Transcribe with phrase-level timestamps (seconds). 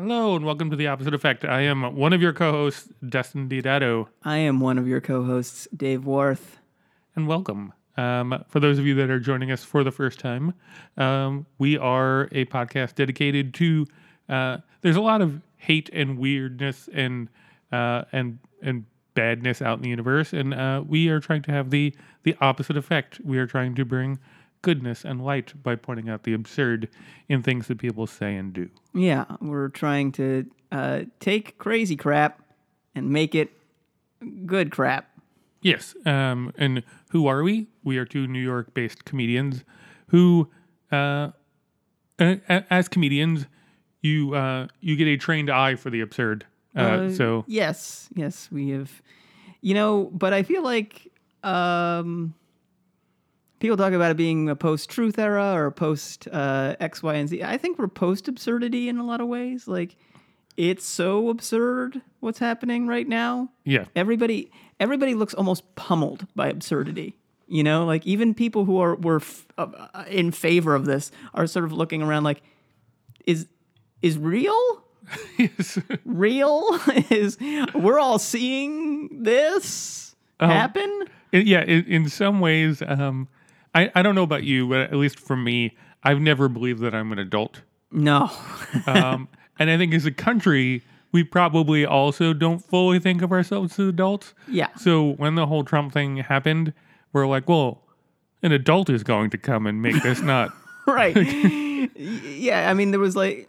[0.00, 1.44] Hello and welcome to the Opposite Effect.
[1.44, 6.04] I am one of your co-hosts, Dustin Diodato, I am one of your co-hosts, Dave
[6.06, 6.58] Worth.
[7.16, 7.72] and welcome.
[7.96, 10.54] Um, for those of you that are joining us for the first time,
[10.98, 13.88] um, we are a podcast dedicated to.
[14.28, 17.28] Uh, there's a lot of hate and weirdness and
[17.72, 18.84] uh, and and
[19.14, 21.92] badness out in the universe, and uh, we are trying to have the
[22.22, 23.20] the opposite effect.
[23.24, 24.20] We are trying to bring
[24.62, 26.88] goodness and light by pointing out the absurd
[27.28, 28.68] in things that people say and do.
[28.94, 32.42] Yeah, we're trying to uh, take crazy crap
[32.94, 33.50] and make it
[34.46, 35.10] good crap.
[35.62, 35.94] Yes.
[36.06, 37.66] Um, and who are we?
[37.82, 39.64] We are two New York based comedians
[40.08, 40.48] who,
[40.92, 41.30] uh,
[42.18, 43.46] as comedians,
[44.02, 46.46] you uh, you get a trained eye for the absurd.
[46.76, 49.02] Uh, Uh, so Yes, yes, we have.
[49.60, 51.10] You know, but I feel like
[51.42, 52.34] um,
[53.60, 57.42] people talk about it being a post-truth era or post uh, X, Y, and Z.
[57.42, 59.66] I think we're post-absurdity in a lot of ways.
[59.68, 59.96] Like,
[60.56, 63.50] it's so absurd what's happening right now.
[63.64, 67.16] yeah, everybody everybody looks almost pummeled by absurdity
[67.48, 71.46] you know like even people who are were f- uh, in favor of this are
[71.48, 72.42] sort of looking around like
[73.26, 73.48] is
[74.02, 74.84] is real
[75.38, 75.78] yes.
[76.04, 76.78] real
[77.10, 77.38] is
[77.74, 81.62] we're all seeing this happen In- yeah.
[81.64, 83.26] In, in some ways, um,
[83.74, 86.94] I I don't know about you, but at least for me, I've never believed that
[86.94, 87.62] I'm an adult.
[87.90, 88.30] no
[88.86, 93.78] Um, and I think as a country, we probably also don't fully think of ourselves
[93.78, 94.34] as adults.
[94.46, 96.72] yeah So when the whole Trump thing happened,
[97.12, 97.82] we're like, well,
[98.42, 100.52] an adult is going to come and make this not.
[100.86, 101.16] right
[101.96, 103.48] yeah i mean there was like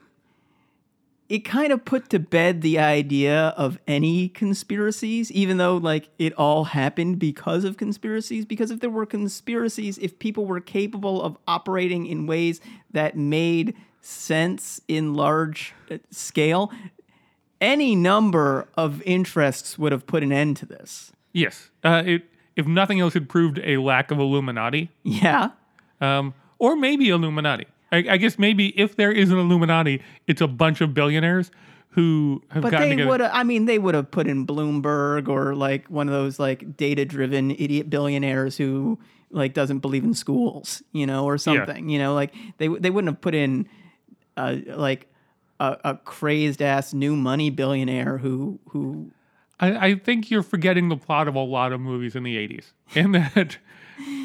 [1.29, 6.33] it kind of put to bed the idea of any conspiracies even though like it
[6.33, 11.37] all happened because of conspiracies because if there were conspiracies if people were capable of
[11.47, 12.59] operating in ways
[12.91, 16.71] that made sense in large uh, scale
[17.61, 21.69] any number of interests would have put an end to this yes.
[21.83, 22.23] Uh, it,
[22.55, 25.51] if nothing else, it proved a lack of Illuminati, yeah
[26.01, 27.67] um, or maybe Illuminati.
[27.91, 31.51] I, I guess maybe if there is an Illuminati, it's a bunch of billionaires
[31.91, 35.55] who have But gotten they would I mean, they would have put in Bloomberg or
[35.55, 38.99] like one of those like data driven idiot billionaires who
[39.31, 43.13] like doesn't believe in schools, you know, or something, you know, like they, they wouldn't
[43.13, 43.67] have put in
[44.37, 45.07] uh, like
[45.59, 49.11] a, a crazed ass new money billionaire who, who,
[49.59, 52.71] I, I think you're forgetting the plot of a lot of movies in the '80s,
[52.95, 53.57] in that,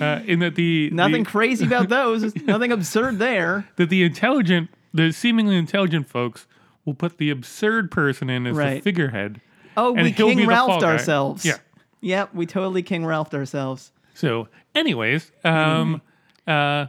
[0.01, 3.69] uh, in that the nothing the, crazy about those, nothing absurd there.
[3.77, 6.47] that the intelligent, the seemingly intelligent folks
[6.85, 9.41] will put the absurd person in as the figurehead.
[9.77, 10.93] Oh, And we King Ralphed guy.
[10.93, 11.45] ourselves.
[11.45, 11.57] Yeah.
[12.01, 13.91] Yep, we totally King Ralphed ourselves.
[14.13, 16.03] So, anyways, um,
[16.47, 16.87] uh,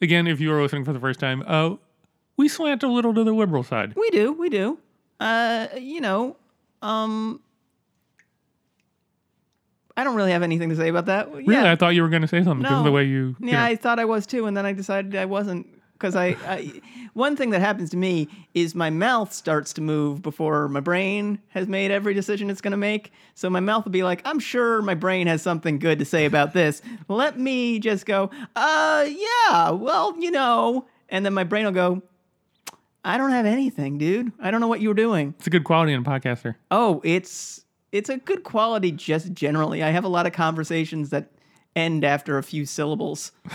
[0.00, 1.76] again, if you are listening for the first time, uh,
[2.36, 3.94] we slant a little to the liberal side.
[3.94, 4.78] We do, we do.
[5.20, 6.36] Uh, you know,
[6.82, 7.40] um
[9.96, 11.30] I don't really have anything to say about that.
[11.30, 13.36] Really, Yeah, I thought you were going to say something because of the way you.
[13.38, 13.64] you yeah, know.
[13.64, 16.72] I thought I was too, and then I decided I wasn't because I, I.
[17.12, 21.38] One thing that happens to me is my mouth starts to move before my brain
[21.50, 23.12] has made every decision it's going to make.
[23.34, 26.24] So my mouth will be like, "I'm sure my brain has something good to say
[26.24, 26.82] about this.
[27.06, 32.02] Let me just go, uh, yeah, well, you know," and then my brain will go.
[33.04, 34.32] I don't have anything, dude.
[34.40, 35.34] I don't know what you were doing.
[35.38, 36.54] it's a good quality in a podcaster.
[36.70, 37.63] Oh, it's
[37.94, 39.82] it's a good quality just generally.
[39.82, 41.30] I have a lot of conversations that
[41.76, 43.32] end after a few syllables.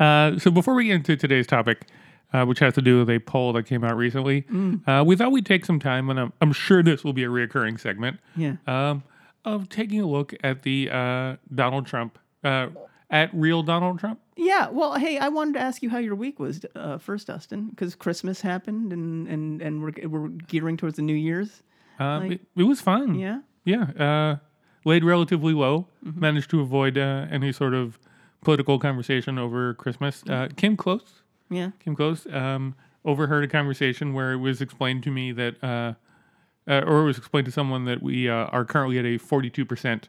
[0.00, 1.86] Uh, so before we get into today's topic,
[2.32, 4.80] uh, which has to do with a poll that came out recently, Mm.
[4.88, 7.28] uh, we thought we'd take some time, and I'm, I'm sure this will be a
[7.28, 8.56] reoccurring segment, Yeah.
[8.66, 9.04] um,
[9.44, 12.68] of taking a look at the uh, Donald Trump, uh,
[13.10, 14.18] at real Donald Trump.
[14.34, 17.68] Yeah, well, hey, I wanted to ask you how your week was uh, first, Dustin,
[17.68, 21.62] because Christmas happened and and and we're we're gearing towards the New Year's.
[21.98, 23.14] Um, it, it was fun.
[23.14, 24.36] Yeah, Yeah, uh,
[24.84, 25.86] laid relatively low.
[26.04, 26.20] Mm-hmm.
[26.20, 27.98] Managed to avoid uh, any sort of
[28.42, 30.22] political conversation over Christmas.
[30.28, 31.22] Uh, came close.
[31.50, 31.70] yeah.
[31.84, 32.26] Came close.
[32.32, 35.92] Um, overheard a conversation where it was explained to me that, uh,
[36.68, 39.64] uh, or it was explained to someone that we uh, are currently at a forty-two
[39.64, 40.08] percent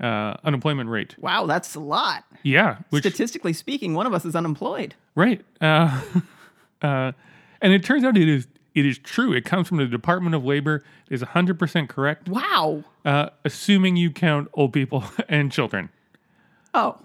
[0.00, 1.14] uh, unemployment rate.
[1.18, 2.24] Wow, that's a lot.
[2.42, 4.94] Yeah, which Statistically speaking, one of us is unemployed.
[5.14, 5.44] right.
[5.60, 6.00] Uh,
[6.82, 7.12] uh,
[7.60, 8.46] and it turns out it is
[8.78, 9.32] it is true.
[9.32, 10.84] It comes from the Department of Labor.
[11.10, 12.28] It is hundred percent correct.
[12.28, 12.84] Wow.
[13.04, 15.90] uh, assuming you count old people and children.
[16.74, 16.96] Oh.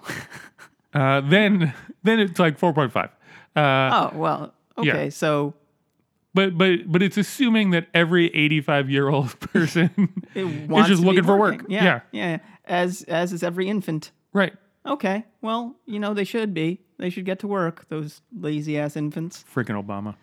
[0.93, 1.73] Uh, then
[2.03, 3.09] then it's like four point five.
[3.55, 4.53] Uh, Oh well.
[4.77, 5.53] Okay, so
[6.33, 11.23] but but but it's assuming that every eighty five year old person is just looking
[11.23, 11.65] for work.
[11.67, 12.37] Yeah, yeah, yeah.
[12.65, 14.11] As as is every infant.
[14.33, 14.53] right.
[14.85, 15.23] Okay.
[15.41, 16.81] Well, you know they should be.
[16.97, 17.87] They should get to work.
[17.87, 19.45] Those lazy ass infants.
[19.53, 20.15] Freaking Obama.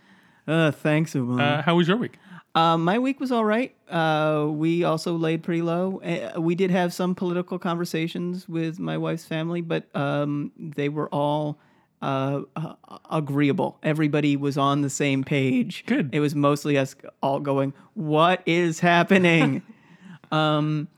[0.51, 1.59] Uh, thanks, Obama.
[1.59, 2.19] Uh, how was your week?
[2.55, 3.73] Uh, my week was all right.
[3.89, 6.01] Uh, we also laid pretty low.
[6.01, 11.09] Uh, we did have some political conversations with my wife's family, but um, they were
[11.11, 11.59] all
[12.03, 12.75] uh, uh,
[13.11, 13.79] agreeable.
[13.85, 15.85] Everybody was on the same page.
[15.87, 16.11] Good.
[16.13, 19.63] It was mostly us all going, "What is happening?"
[20.33, 20.89] um,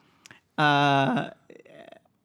[0.56, 1.30] uh,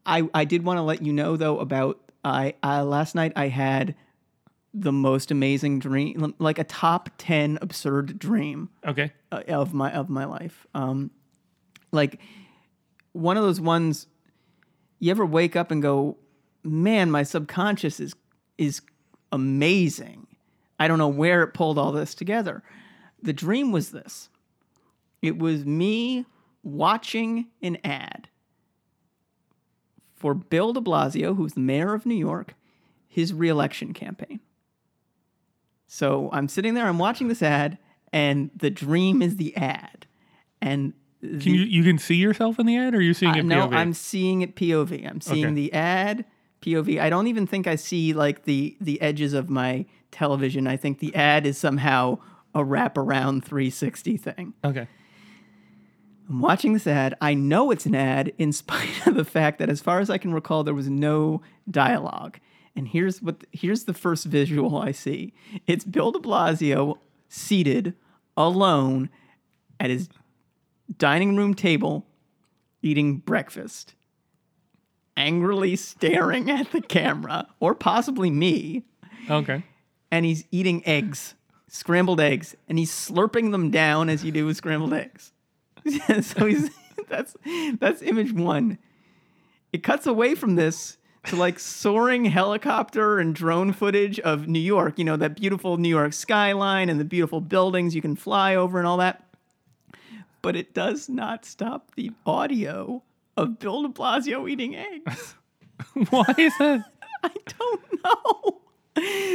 [0.05, 3.49] I I did want to let you know though about I uh, last night I
[3.49, 3.95] had
[4.79, 9.11] the most amazing dream, like a top ten absurd dream Okay.
[9.31, 10.67] of my of my life.
[10.73, 11.11] Um,
[11.91, 12.19] like
[13.13, 14.07] one of those ones
[14.99, 16.17] you ever wake up and go,
[16.63, 18.15] "Man, my subconscious is
[18.57, 18.81] is
[19.31, 20.27] amazing."
[20.79, 22.61] I don't know where it pulled all this together.
[23.21, 24.29] The dream was this.
[25.23, 26.25] It was me
[26.61, 28.29] watching an ad
[30.15, 32.53] for Bill de Blasio, who's the mayor of New York,
[33.07, 34.39] his reelection campaign.
[35.87, 37.77] So I'm sitting there, I'm watching this ad,
[38.13, 40.05] and the dream is the ad.
[40.61, 43.33] And the, Can you you can see yourself in the ad, or are you seeing
[43.35, 43.73] I- it no, POV?
[43.73, 45.09] I'm seeing it POV.
[45.09, 45.53] I'm seeing Okay.
[45.55, 46.25] the ad
[46.61, 46.99] POV.
[46.99, 50.67] I don't even think I see like the the edges of my television.
[50.67, 52.19] I think the ad is somehow
[52.53, 54.53] a wraparound 360 thing.
[54.63, 54.87] okay.
[56.29, 57.15] I'm watching this ad.
[57.21, 60.17] I know it's an ad in spite of the fact that, as far as I
[60.17, 61.41] can recall, there was no
[61.71, 62.39] dialogue.
[62.77, 65.33] And here's what here's the first visual I see.
[65.65, 67.95] It's Bill de Blasio seated
[68.37, 69.09] alone
[69.79, 70.07] at his
[70.99, 72.05] dining room table
[72.83, 73.95] eating breakfast,
[75.17, 78.83] angrily staring at the camera, or possibly me,
[79.29, 79.63] Okay.
[80.11, 81.33] and he's eating eggs,
[81.67, 85.33] scrambled eggs, and he's slurping them down as you do with scrambled eggs.
[86.21, 86.69] so he's
[87.09, 87.35] that's
[87.79, 88.77] that's image one.
[89.73, 90.96] It cuts away from this
[91.27, 95.89] to like soaring helicopter and drone footage of New York, you know, that beautiful New
[95.89, 99.23] York skyline and the beautiful buildings you can fly over and all that.
[100.41, 103.03] But it does not stop the audio
[103.35, 105.35] of Bill de Blasio eating eggs.
[106.09, 106.85] Why is that?
[107.23, 108.61] I don't know.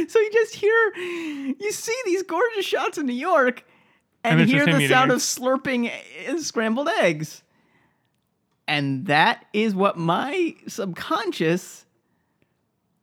[0.07, 3.65] So you just hear, you see these gorgeous shots of New York,
[4.25, 5.91] and, And hear the sound of slurping
[6.27, 7.43] uh, scrambled eggs.
[8.67, 11.85] And that is what my subconscious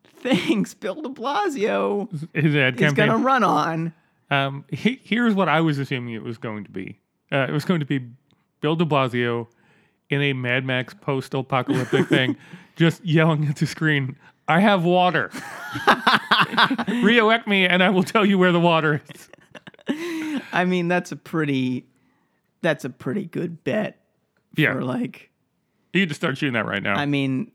[0.05, 2.95] thinks Bill de Blasio His ad is campaign.
[3.09, 3.93] going to run on.
[4.31, 6.99] Um, he, here's what I was assuming it was going to be.
[7.33, 8.01] Uh, it was going to be
[8.61, 9.49] Bill De Blasio
[10.09, 12.37] in a Mad Max post-apocalyptic thing,
[12.77, 14.17] just yelling at the screen,
[14.49, 15.31] "I have water.
[16.89, 19.29] Reelect me, and I will tell you where the water is."
[20.53, 21.87] I mean, that's a pretty,
[22.63, 23.99] that's a pretty good bet
[24.57, 25.30] Yeah, for like
[25.93, 26.95] you just to start shooting that right now.
[26.95, 27.51] I mean,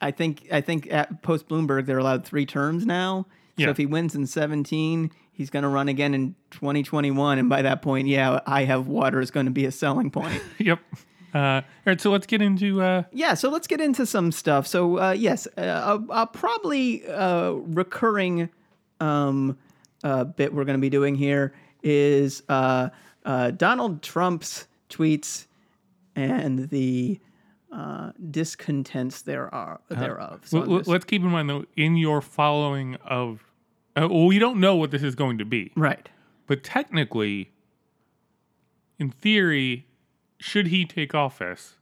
[0.00, 3.26] I think I think at post Bloomberg they're allowed three terms now.
[3.58, 3.70] So Yeah.
[3.70, 7.80] if he wins in 17, he's going to run again in 2021, and by that
[7.80, 10.42] point, yeah, I have water is going to be a selling point.
[10.58, 10.78] yep.
[11.34, 12.80] Uh, all right, so let's get into.
[12.82, 14.66] Uh, yeah, so let's get into some stuff.
[14.66, 18.48] So uh, yes, uh, a, a probably uh, recurring
[19.00, 19.58] um,
[20.04, 22.88] uh, bit we're going to be doing here is uh,
[23.24, 25.46] uh, Donald Trump's tweets
[26.14, 27.20] and the
[27.72, 30.40] uh, discontents there are thereof.
[30.44, 33.42] So l- I'm l- just- let's keep in mind though, in your following of,
[33.96, 35.72] uh, well, we don't know what this is going to be.
[35.76, 36.08] right.
[36.46, 37.50] But technically,
[39.00, 39.86] in theory,
[40.38, 41.74] should he take office,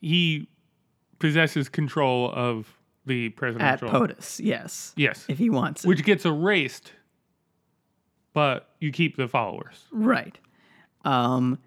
[0.00, 0.48] he
[1.18, 3.90] possesses control of the At presidential.
[3.90, 4.94] POTUS, yes.
[4.96, 5.26] Yes.
[5.28, 5.88] If he wants it.
[5.88, 6.92] Which gets erased,
[8.32, 9.84] but you keep the followers.
[9.92, 10.38] right.
[11.04, 11.58] Um,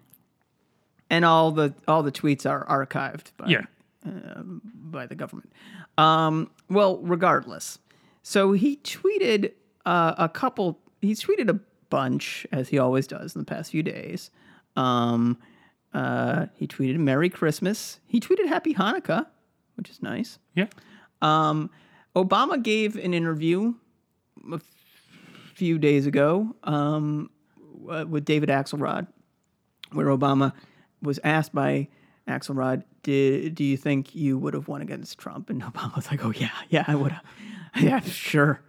[1.10, 3.64] and all the all the tweets are archived by, Yeah.
[4.04, 5.52] by the government.
[5.98, 7.78] Um, well, regardless.
[8.22, 9.52] So he tweeted
[9.86, 11.58] uh, a couple, he's tweeted a
[11.90, 14.30] bunch, as he always does in the past few days.
[14.76, 15.38] Um,
[15.92, 18.00] uh, he tweeted Merry Christmas.
[18.06, 19.26] He tweeted Happy Hanukkah,
[19.76, 20.38] which is nice.
[20.56, 20.66] Yeah.
[21.22, 21.70] Um,
[22.16, 23.74] Obama gave an interview
[24.52, 24.60] a
[25.54, 27.30] few days ago um,
[27.88, 29.06] uh, with David Axelrod,
[29.92, 30.52] where Obama
[31.04, 31.88] was asked by
[32.28, 36.24] Axelrod, "Did do you think you would have won against Trump?" And Obama was like,
[36.24, 37.24] "Oh yeah, yeah, I would have,
[37.80, 38.60] yeah, sure."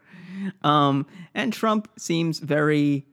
[0.63, 3.07] Um, and Trump seems very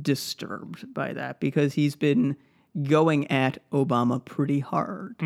[0.00, 2.36] disturbed by that because he's been
[2.84, 5.16] going at Obama pretty hard.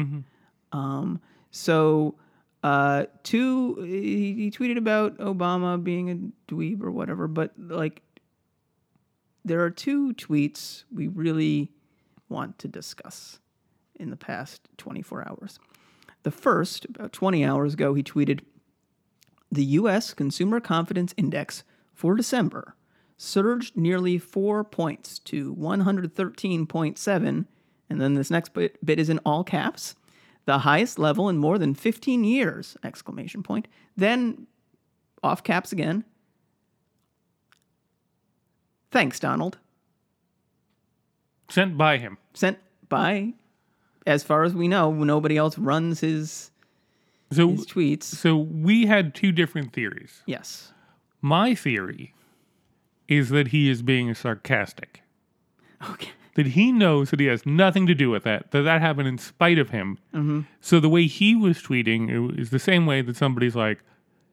[0.72, 2.16] Um, so,
[2.62, 8.02] uh, two, he, he tweeted about Obama being a dweeb or whatever, but like,
[9.44, 11.70] there are two tweets we really
[12.28, 13.38] want to discuss
[13.94, 15.58] in the past 24 hours.
[16.22, 18.40] The first, about 20 hours ago, he tweeted
[19.50, 20.12] the U.S.
[20.12, 21.62] Consumer Confidence Index
[21.94, 22.74] for December
[23.16, 27.46] surged nearly four points to 113.7.
[27.88, 29.94] And then this next bit, bit is in all caps.
[30.44, 32.76] The highest level in more than 15 years!
[32.84, 33.68] Exclamation point.
[33.96, 34.46] Then
[35.22, 36.04] off caps again.
[38.90, 39.58] Thanks, Donald.
[41.48, 42.18] Sent by him.
[42.34, 43.34] Sent by,
[44.06, 46.50] as far as we know, nobody else runs his
[47.32, 48.04] So, his tweets.
[48.04, 50.22] so we had two different theories.
[50.26, 50.72] Yes.
[51.22, 52.14] My theory
[53.08, 55.02] is that he is being sarcastic.
[55.90, 56.10] Okay.
[56.34, 58.50] That he knows that he has nothing to do with that.
[58.50, 59.98] That that happened in spite of him.
[60.14, 60.40] Mm-hmm.
[60.60, 63.78] So the way he was tweeting is the same way that somebody's like,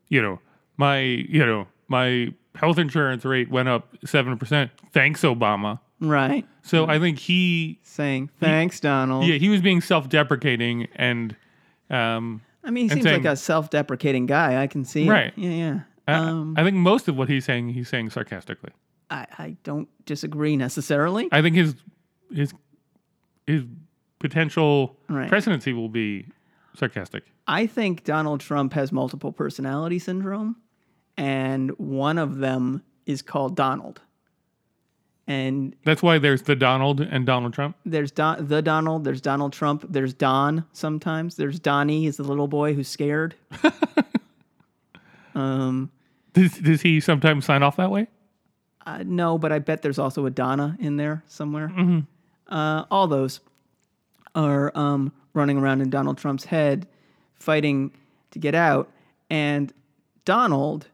[0.10, 0.39] you know,
[0.77, 4.72] my, you know, my health insurance rate went up seven percent.
[4.91, 5.79] Thanks, Obama.
[6.10, 6.45] Right.
[6.63, 9.25] So I think he, Saying thanks, Donald.
[9.25, 11.36] yeah, he was being self-deprecating and,
[11.89, 14.62] um, I mean, he seems like a self-deprecating guy.
[14.62, 15.05] I can see.
[15.05, 15.10] it.
[15.10, 15.33] Right.
[15.36, 15.79] Yeah, yeah.
[16.07, 18.72] I- Um, I think most of what he's saying, he's saying sarcastically.
[19.10, 21.27] I, I don't disagree necessarily.
[21.31, 21.75] I think his
[22.33, 22.53] his
[23.45, 23.63] his
[24.19, 25.27] potential Right.
[25.29, 26.25] presidency will be
[26.75, 27.24] sarcastic.
[27.48, 30.55] I think Donald Trump has multiple personality syndrome,
[31.17, 34.01] and one of them is called Donald.
[35.25, 37.77] And That's why there's the Donald and Donald Trump.
[37.86, 41.36] there's Don, the Donald, there's Donald Trump, there's Don sometimes.
[41.36, 43.36] There's Donnie, He's the little boy who's scared.
[45.36, 45.92] um,
[46.34, 48.08] Does, does he sometimes sign off that way?
[48.86, 51.72] uh, no, but I bet there's also a Donna in there somewhere.
[52.50, 53.39] Uh, all those
[54.36, 56.86] are um, running around in Donald Trump's head,
[57.39, 57.92] fighting
[58.32, 58.92] to get out.
[59.30, 59.72] And
[60.25, 60.88] Donald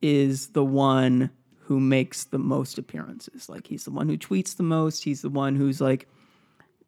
[0.00, 1.30] is the one
[1.66, 3.48] who makes the most appearances.
[3.48, 5.04] Like he's the one who tweets the most.
[5.04, 6.08] He's the one who's like,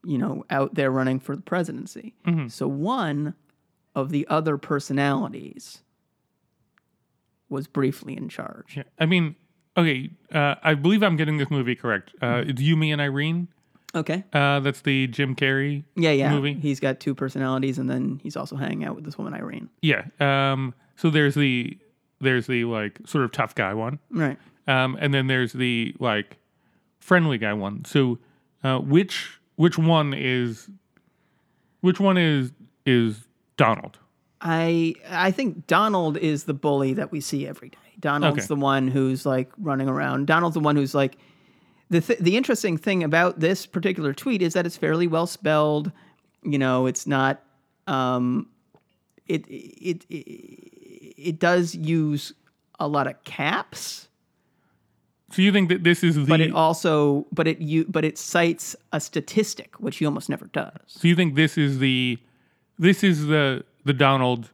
[0.04, 2.14] you know, out there running for the presidency.
[2.48, 3.34] So one
[3.94, 5.78] of the other personalities
[7.48, 8.76] was briefly in charge.
[8.76, 8.82] Yeah.
[8.98, 9.36] I mean,
[9.76, 10.10] okay.
[10.32, 12.12] Uh, I believe I'm getting this movie correct.
[12.20, 13.48] Uh, it's You, Me, and Irene.
[13.94, 14.24] Okay.
[14.32, 15.84] Uh, that's the Jim Carrey.
[15.94, 16.30] Yeah, yeah.
[16.34, 16.54] movie.
[16.54, 19.70] He's got two personalities, and then he's also hanging out with this woman Irene.
[19.80, 20.04] Yeah.
[20.20, 21.78] Um, so there's the
[22.20, 24.38] there's the like sort of tough guy one, Right.
[24.66, 26.36] Um, and then there's the like
[27.00, 27.84] friendly guy one.
[27.84, 28.18] So
[28.64, 30.68] uh, which which one is
[31.80, 32.52] which one is
[32.84, 33.98] is Donald?
[34.40, 37.78] I I think Donald is the bully that we see every day.
[37.98, 38.46] Donald's Okay.
[38.46, 40.26] the one who's like running around.
[40.26, 41.16] Donald's the one who's like
[41.88, 45.90] the th- the interesting thing about this particular tweet is that it's fairly well spelled.
[46.42, 47.42] You know, it's not
[47.86, 48.48] um
[49.26, 50.20] it it it,
[51.16, 52.32] it does use
[52.78, 54.08] a lot of caps,
[55.32, 58.16] So you think that this is the but it also but it you but it
[58.16, 60.72] cites a statistic which he almost never does.
[60.86, 62.18] So you think this is the
[62.78, 64.50] this is the the Donald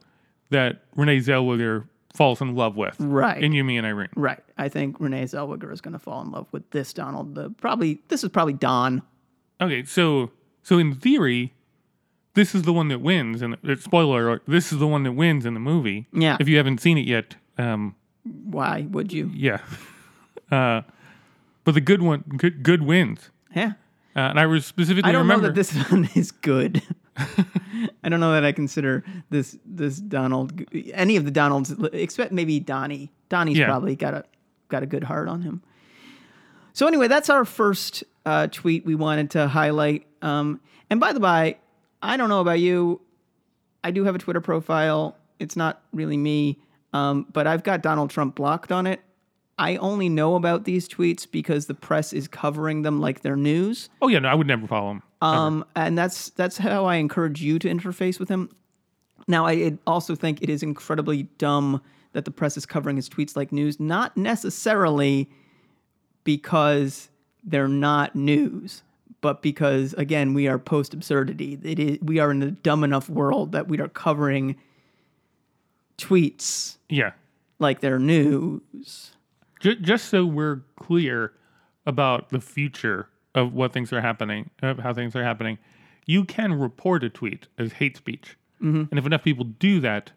[0.50, 3.42] that Renee Zellweger falls in love with, Right.
[3.42, 4.10] In You, Me, and Irene.
[4.14, 4.40] Right.
[4.58, 7.34] I think Renee Zellweger is going to fall in love with this Donald.
[7.34, 9.02] The probably this is probably Don.
[9.60, 10.30] Okay, so
[10.62, 11.52] so in theory,
[12.34, 15.12] this is the one that wins, and uh, spoiler alert, this is the one that
[15.12, 16.06] wins in the movie.
[16.12, 16.36] Yeah.
[16.40, 19.30] If you haven't seen it yet, um, Why would you?
[19.34, 19.60] yeah.
[20.52, 20.82] uh,
[21.64, 23.30] but the good one, good, good wins.
[23.54, 23.72] Yeah.
[24.14, 25.48] Uh, and I was specifically I don't remember.
[25.48, 26.82] know that this one is good.
[27.16, 32.60] I don't know that I consider this this Donald any of the Donalds except maybe
[32.60, 33.10] Donnie.
[33.28, 33.66] Donnie's Yeah.
[33.66, 34.24] probably got a
[34.68, 35.62] got a good heart on him.
[36.74, 40.06] So anyway, that's our first uh, tweet we wanted to highlight.
[40.22, 41.56] Um, and by the by,
[42.02, 43.00] I don't know about you.
[43.84, 45.16] I do have a Twitter profile.
[45.38, 46.58] It's not really me,
[46.94, 49.00] um, but I've got Donald Trump blocked on it.
[49.62, 53.88] I only know about these tweets because the press is covering them like they're news.
[54.02, 55.02] oh yeah, no, I would never follow him.
[55.22, 58.50] Um, and that's that's how I encourage you to interface with him.
[59.28, 61.80] Now, I also think it is incredibly dumb
[62.12, 65.30] that the press is covering his tweets like news, not necessarily
[66.24, 67.08] because
[67.44, 68.82] they're not news,
[69.20, 71.58] but because again we are post absurdity.
[71.62, 74.56] It is we are in a dumb enough world that we are covering
[75.98, 77.12] tweets Yeah.
[77.58, 79.12] like they're news.
[79.62, 81.32] Just, just so we're clear
[81.86, 85.56] about the future of what things are happening, of how things are happening,
[86.04, 88.36] you can report a tweet as hate speech.
[88.62, 88.84] Mm-hmm.
[88.90, 90.12] And if enough people do that,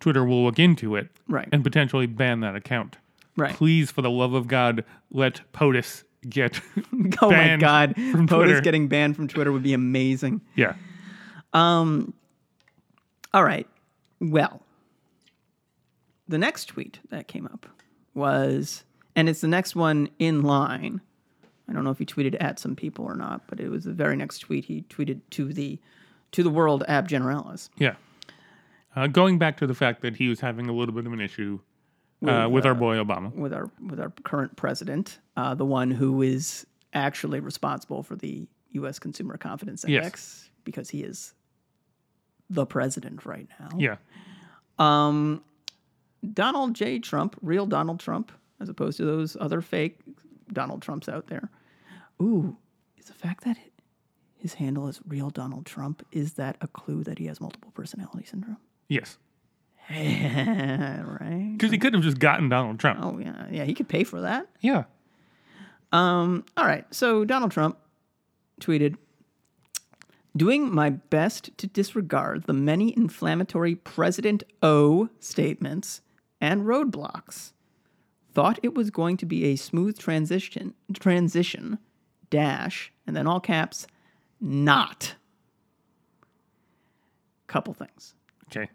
[0.00, 1.48] Twitter will look into it Right.
[1.52, 2.96] and potentially ban that account.
[3.36, 3.54] Right.
[3.54, 6.60] Please, for the love of God, let POTUS get.
[7.20, 8.60] Oh my God, from POTUS Twitter.
[8.60, 10.40] getting banned from Twitter would be amazing.
[10.56, 10.74] yeah.
[11.52, 12.14] Um.
[13.34, 13.66] All right.
[14.20, 14.62] Well,
[16.28, 17.66] the next tweet that came up
[18.14, 18.84] was,
[19.16, 21.00] and it's the next one in line.
[21.68, 23.92] I don't know if he tweeted at some people or not, but it was the
[23.92, 25.78] very next tweet he tweeted to the
[26.32, 27.68] to the world ab generalis.
[27.78, 27.94] Yeah.
[28.96, 31.20] Uh, going back to the fact that he was having a little bit of an
[31.20, 31.60] issue
[32.26, 33.34] uh, with our boy Obama.
[33.34, 38.46] with our with our current president, uh, the one who is actually responsible for the
[38.72, 38.98] U.S.
[38.98, 39.98] Consumer Confidence Yes.
[40.04, 41.34] Index, because he is
[42.50, 43.68] the president right now.
[43.76, 43.96] Yeah.
[44.78, 45.42] Um,
[46.34, 46.98] Donald J.
[46.98, 49.98] Trump, real Donald Trump, as opposed to those other fake
[50.52, 51.50] Donald Trumps out there.
[52.20, 52.56] Ooh,
[52.96, 53.56] is the fact that
[54.36, 58.24] his handle is real Donald Trump is that a clue that he has multiple personality
[58.24, 58.58] syndrome?
[58.88, 59.18] Yes.
[59.90, 61.52] right.
[61.52, 62.98] Because he could have just gotten Donald Trump.
[63.02, 63.64] Oh yeah, yeah.
[63.64, 64.46] He could pay for that.
[64.60, 64.84] Yeah.
[65.92, 66.84] Um, all right.
[66.92, 67.78] So Donald Trump
[68.60, 68.96] tweeted
[70.36, 76.00] Doing my best to disregard the many inflammatory President O statements
[76.40, 77.52] and roadblocks.
[78.32, 81.78] Thought it was going to be a smooth transition transition
[82.30, 83.86] dash and then all caps
[84.40, 85.14] not.
[87.46, 88.14] Couple things.
[88.50, 88.70] Okay.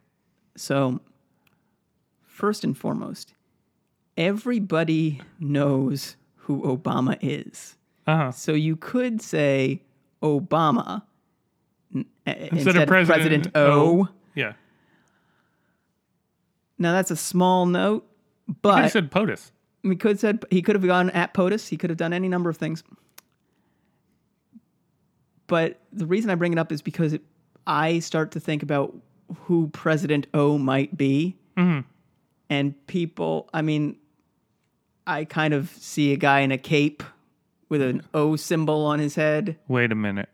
[0.58, 1.00] So,
[2.26, 3.34] first and foremost,
[4.18, 7.78] everybody knows who Obama is.
[8.08, 8.32] Uh huh.
[8.32, 9.82] So you could say
[10.22, 11.04] Obama
[11.96, 14.08] n- a- instead, of President O.
[14.36, 14.54] Yeah.
[16.84, 18.06] Now that's a small note,
[18.48, 19.52] He but said POTUS.
[19.84, 21.70] we could said he could have gone at POTUS.
[21.70, 22.84] He could have done any number of things.
[25.48, 27.22] But the reason I bring it up is because it,
[27.68, 28.96] I start to think about
[29.46, 31.38] who President O might be,
[32.50, 33.50] and people.
[33.54, 33.98] I mean,
[35.08, 37.04] I kind of see a guy in a cape
[37.70, 39.58] with an O symbol on his head.
[39.68, 40.30] Wait a minute.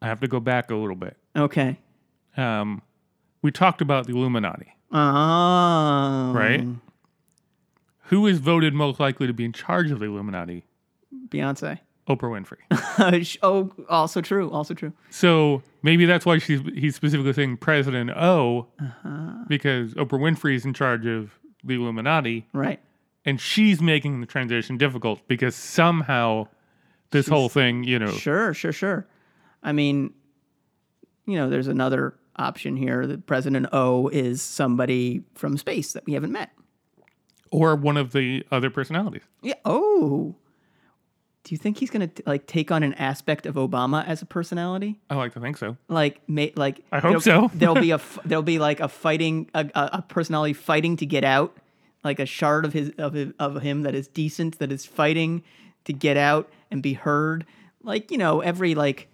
[0.00, 1.16] I have to go back a little bit.
[1.36, 1.78] Okay.
[2.36, 2.82] Um,
[3.42, 6.32] we talked about the Illuminati, Oh.
[6.34, 6.64] right?
[8.04, 10.64] Who is voted most likely to be in charge of the Illuminati?
[11.28, 11.78] Beyonce.
[12.08, 13.38] Oprah Winfrey.
[13.42, 14.50] oh, also true.
[14.50, 14.94] Also true.
[15.10, 19.44] So maybe that's why she's he's specifically saying President O, Uh-huh.
[19.46, 22.80] because Oprah Winfrey is in charge of the Illuminati, Right.
[23.26, 26.48] and she's making the transition difficult because somehow
[27.10, 29.06] this whole thing, you know, Sure, sure, sure.
[29.62, 30.14] I mean,
[31.26, 36.12] you know, there's another option here that President O is somebody from space that we
[36.14, 36.50] haven't met.
[37.50, 39.22] or one of the other personalities.
[39.42, 39.54] Yeah.
[39.64, 40.34] Oh.
[41.44, 45.00] Do you think he's gonna like take on an aspect of Obama as a personality?
[45.08, 45.78] I like to think so.
[45.88, 47.50] Like, ma- like I hope so.
[47.54, 51.06] there'll be a f- there'll be like a fighting a, a, a personality fighting to
[51.06, 51.56] get out,
[52.04, 55.42] like a shard of his of his, of him that is decent that is fighting
[55.84, 57.46] to get out and be heard.
[57.82, 59.08] Like you know every like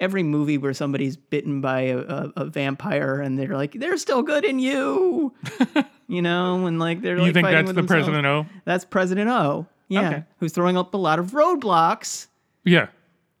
[0.00, 4.22] every movie where somebody's bitten by a, a, a vampire and they're like they're still
[4.22, 5.32] good in you,
[6.08, 8.06] you know, and like they're like you think fighting that's with the themselves.
[8.08, 8.46] President O?
[8.64, 9.66] That's President O.
[9.88, 10.24] Yeah, Okay.
[10.38, 12.28] who's throwing up a lot of roadblocks,
[12.64, 12.86] Yeah.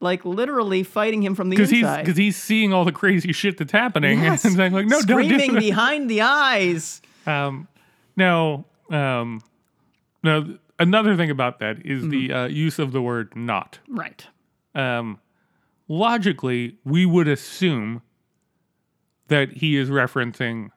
[0.00, 2.02] like literally fighting him from the Because he's inside.
[2.04, 4.44] because he's seeing all the crazy shit that's happening Yes.
[4.44, 7.00] and saying like, no, screaming behind the eyes.
[7.26, 7.68] Um,
[8.16, 9.40] now, um,
[10.24, 10.44] now
[10.78, 12.10] another thing about that is Mm-hmm.
[12.10, 14.26] the uh, use of the word "not." Right.
[14.74, 15.18] Um,
[15.90, 18.00] logically, we would assume
[19.26, 20.70] that he is referencing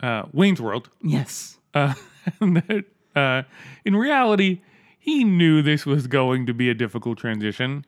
[0.00, 1.58] uh, Wayne's World, Yes.
[1.74, 1.94] uh,
[2.40, 3.42] and that uh,
[3.84, 4.62] in reality,
[4.98, 7.84] he knew this was going to be a difficult transition.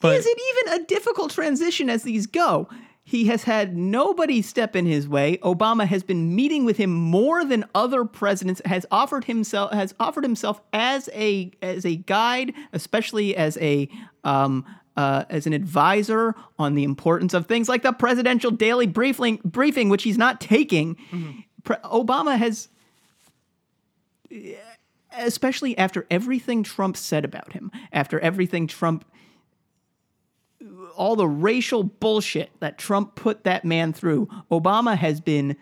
[0.00, 2.68] But Is it even a difficult transition as these go?
[3.04, 5.38] He has had nobody step in his way.
[5.38, 8.62] Obama has been meeting with him more than other presidents.
[8.64, 13.88] Has offered himself has offered himself as a as a guide, especially as a
[14.22, 14.64] um,
[14.96, 19.88] uh, as an advisor on the importance of things like the presidential daily briefing, briefing
[19.88, 20.96] which he's not taking.
[21.64, 22.68] Pre- Obama has
[25.16, 29.04] especially after everything Trump said about him, after everything Trump,
[30.96, 35.56] all the racial bullshit that Trump put that man through, Obama has been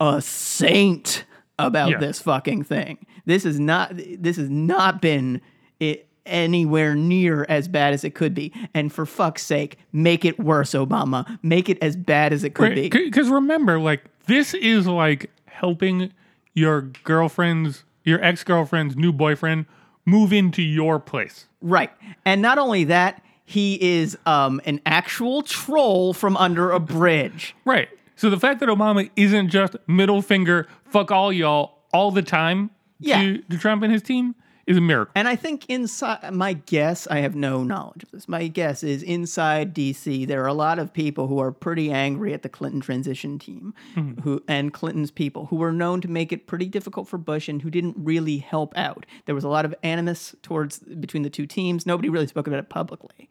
[0.00, 1.24] a saint
[1.58, 1.98] about Yeah.
[1.98, 3.04] this fucking thing.
[3.26, 3.92] This is not.
[3.94, 5.40] This has not been
[5.80, 8.52] it anywhere near as bad as it could be.
[8.74, 11.38] And for fuck's sake, make it worse, Obama.
[11.42, 12.88] Make it as bad as it could be.
[12.88, 16.12] Because remember, like this is like helping
[16.54, 19.66] your girlfriend's, your ex girlfriend's new boyfriend
[20.04, 21.46] move into your place.
[21.60, 21.90] Right.
[22.24, 27.54] And not only that, he is um, an actual troll from under a bridge.
[27.64, 27.88] Right.
[28.16, 32.70] So the fact that Obama isn't just middle finger, fuck all y'all all the time
[32.98, 33.22] Yeah.
[33.22, 34.34] to, to Trump and his team
[34.68, 35.12] is a miracle.
[35.14, 38.28] And I think inside, my guess, I have no knowledge of this.
[38.28, 42.34] My guess is inside DC, there are a lot of people who are pretty angry
[42.34, 44.20] at the Clinton transition team hmm.
[44.20, 47.62] who and Clinton's people who were known to make it pretty difficult for Bush and
[47.62, 49.06] who didn't really help out.
[49.24, 51.86] There was a lot of animus towards between the two teams.
[51.86, 53.30] Nobody really spoke about it publicly.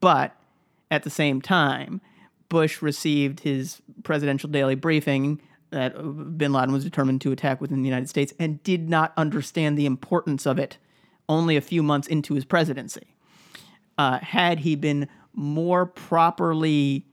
[0.00, 0.36] But
[0.90, 2.02] at the same time,
[2.50, 5.94] Bush received his presidential daily briefing that
[6.38, 9.86] bin Laden was determined to attack within the United States and did not understand the
[9.86, 10.78] importance of it
[11.28, 13.14] only a few months into his presidency.
[13.98, 17.06] Uh, had he been more properly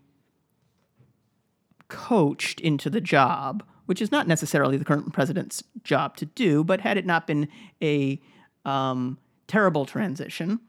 [1.87, 6.81] coached into the job, which is not necessarily the current president's job to do, but
[6.81, 7.47] had it not been
[7.81, 8.21] a
[8.65, 10.59] um, terrible transition,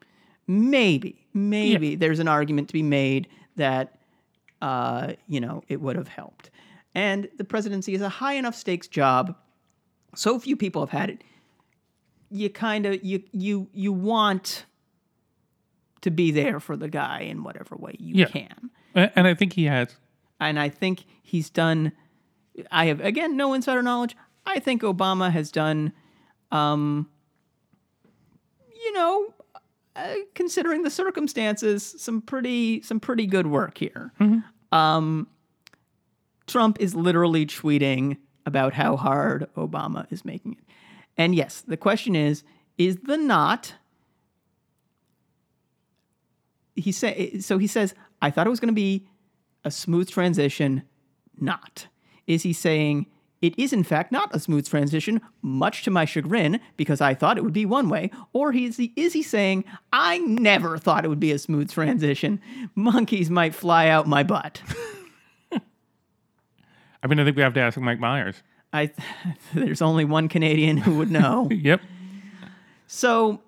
[0.47, 3.99] maybe, maybe there's an argument to be made that
[4.63, 6.51] uh, you know it would have helped.
[6.95, 9.37] And the presidency is a high enough stakes job.
[10.15, 11.25] So few people have had it.
[12.31, 14.65] You kind of you you you want
[16.03, 18.27] to be there for the guy in whatever way you Yeah.
[18.27, 18.71] can.
[18.95, 19.97] And I think he has.
[20.39, 21.93] And I think he's done
[22.71, 24.17] I have again no insider knowledge.
[24.47, 25.93] I think Obama has done
[26.53, 27.09] um
[28.83, 29.35] you know
[29.97, 34.13] uh, considering the circumstances some pretty some pretty good work here.
[34.73, 35.27] Um
[36.47, 40.65] Trump is literally tweeting about how hard Obama is making it.
[41.17, 42.43] And yes, the question is
[42.77, 43.75] is the not
[46.75, 49.07] he say so he says I thought it was going to be
[49.65, 50.83] a smooth transition
[51.41, 51.87] not.
[52.27, 53.07] Is he saying
[53.45, 57.37] it is in fact not a smooth transition, much to my chagrin, because I thought
[57.37, 58.11] it would be one way?
[58.33, 62.41] Or is he, is he saying, I never thought it would be a smooth transition?
[62.75, 64.63] Monkeys might fly out my butt.
[67.05, 68.43] I mean, I think we have to ask Mike Myers.
[68.73, 68.91] I,
[69.55, 71.49] there's only one Canadian who would know.
[71.53, 71.83] Yep.
[72.87, 73.41] so,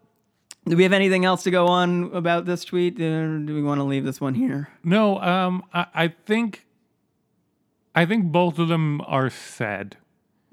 [0.67, 3.01] do we have anything else to go on about this tweet?
[3.01, 4.69] Or do we want to leave this one here?
[4.85, 6.67] No, um, I, I think,
[7.95, 9.97] I think both of them are sad.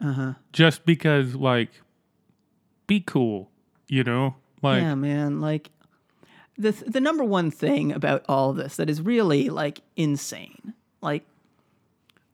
[0.03, 0.33] Uh-huh.
[0.53, 1.69] Just because, like,
[2.87, 3.49] be cool,
[3.87, 5.41] you know, like, yeah, man.
[5.41, 5.69] Like
[6.57, 10.73] the the number one thing about all this that is really like insane.
[11.01, 11.25] Like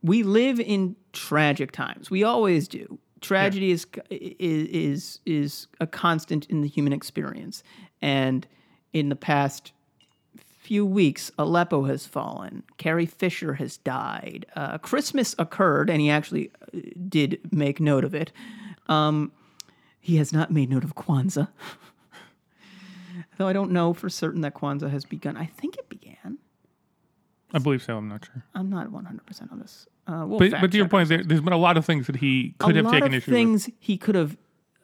[0.01, 2.09] we live in tragic times.
[2.09, 2.99] We always do.
[3.21, 7.63] Tragedy is is is is a constant in the human experience.
[8.01, 8.47] And
[8.93, 9.73] in the past
[10.69, 12.63] few weeks, Aleppo has fallen.
[12.77, 14.45] Carrie Fisher has died.
[14.55, 18.31] Uh, Christmas occurred, and he actually uh, did make note of it.
[18.87, 19.31] Um,
[19.99, 21.49] he has not made note of Kwanzaa.
[23.37, 25.35] Though I don't know for certain that Kwanzaa has begun.
[25.37, 25.88] I think it.
[27.53, 27.97] I believe so.
[27.97, 28.43] I'm not sure.
[28.53, 29.87] I'm not 100% on this.
[30.07, 32.17] Uh, we'll But, but to your point, there, there's been a lot of things that
[32.17, 33.37] he could a have taken issue with.
[33.37, 34.37] things he could have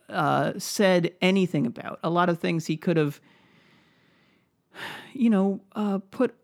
[0.09, 1.99] uh, said anything about.
[2.03, 3.19] A lot of things he could have,
[5.13, 6.35] you know, uh, put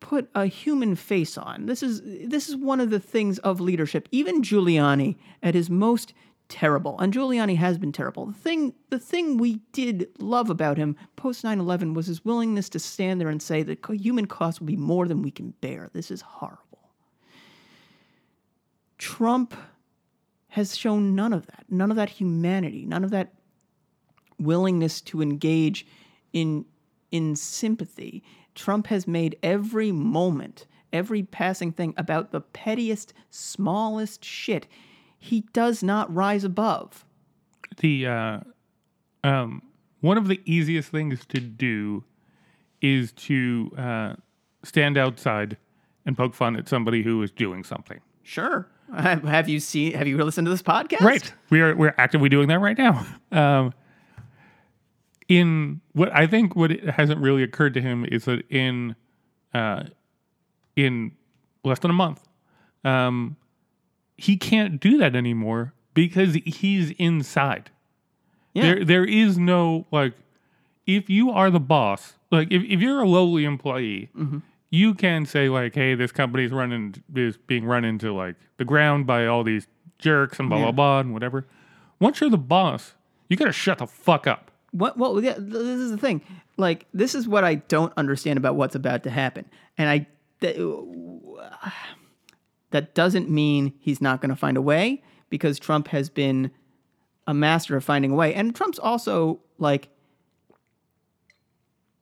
[0.00, 1.66] put a human face on.
[1.66, 4.08] This is this is one of the things of leadership.
[4.12, 6.12] Even Giuliani at his most
[6.48, 8.26] terrible, and Giuliani has been terrible.
[8.26, 12.78] The thing the thing we did love about him post 9/11 was his willingness to
[12.78, 15.90] stand there and say that human cost will be more than we can bear.
[15.92, 16.90] This is horrible.
[18.98, 19.54] Trump
[20.48, 23.34] has shown none of that, none of that humanity, none of that
[24.38, 25.86] willingness to engage
[26.32, 26.64] in
[27.10, 28.22] in sympathy.
[28.54, 34.66] Trump has made every moment, every passing thing about the pettiest, smallest shit.
[35.26, 37.04] He does not rise above.
[37.80, 38.40] the uh,
[39.24, 39.62] um,
[40.00, 42.04] one of the easiest things to do
[42.80, 44.14] is to uh,
[44.62, 45.56] stand outside
[46.04, 48.00] and poke fun at somebody who is doing something.
[48.22, 48.68] Sure.
[48.96, 49.92] Have have you seen?
[49.94, 51.00] Have you listened to this podcast?
[51.00, 51.32] Right.
[51.50, 53.04] We are we're actively doing that right now.
[53.32, 53.72] Um,
[55.28, 58.94] in what I think what it hasn't really occurred to him is that in
[59.52, 59.82] uh,
[60.76, 61.12] in
[61.64, 62.22] less than a month,
[62.84, 63.36] um,
[64.16, 67.70] he can't do that anymore because he's inside.
[68.54, 68.62] Yeah.
[68.62, 70.14] There there is no like
[70.86, 74.38] if you are the boss, like if, if you're a lowly employee, mm-hmm.
[74.70, 79.06] you can say like, hey, this company's running is being run into like the ground
[79.06, 79.66] by all these
[79.98, 81.46] jerks and blah blah blah and whatever.
[81.98, 82.94] Once you're the boss,
[83.28, 84.50] you gotta shut the fuck up.
[84.72, 84.98] What?
[84.98, 86.22] Well, yeah, this is the thing.
[86.58, 89.44] Like, this is what I don't understand about what's about to happen,
[89.76, 90.06] and I
[90.40, 91.70] th- uh,
[92.70, 96.50] that doesn't mean he's not going to find a way because Trump has been
[97.26, 99.88] a master of finding a way, and Trump's also like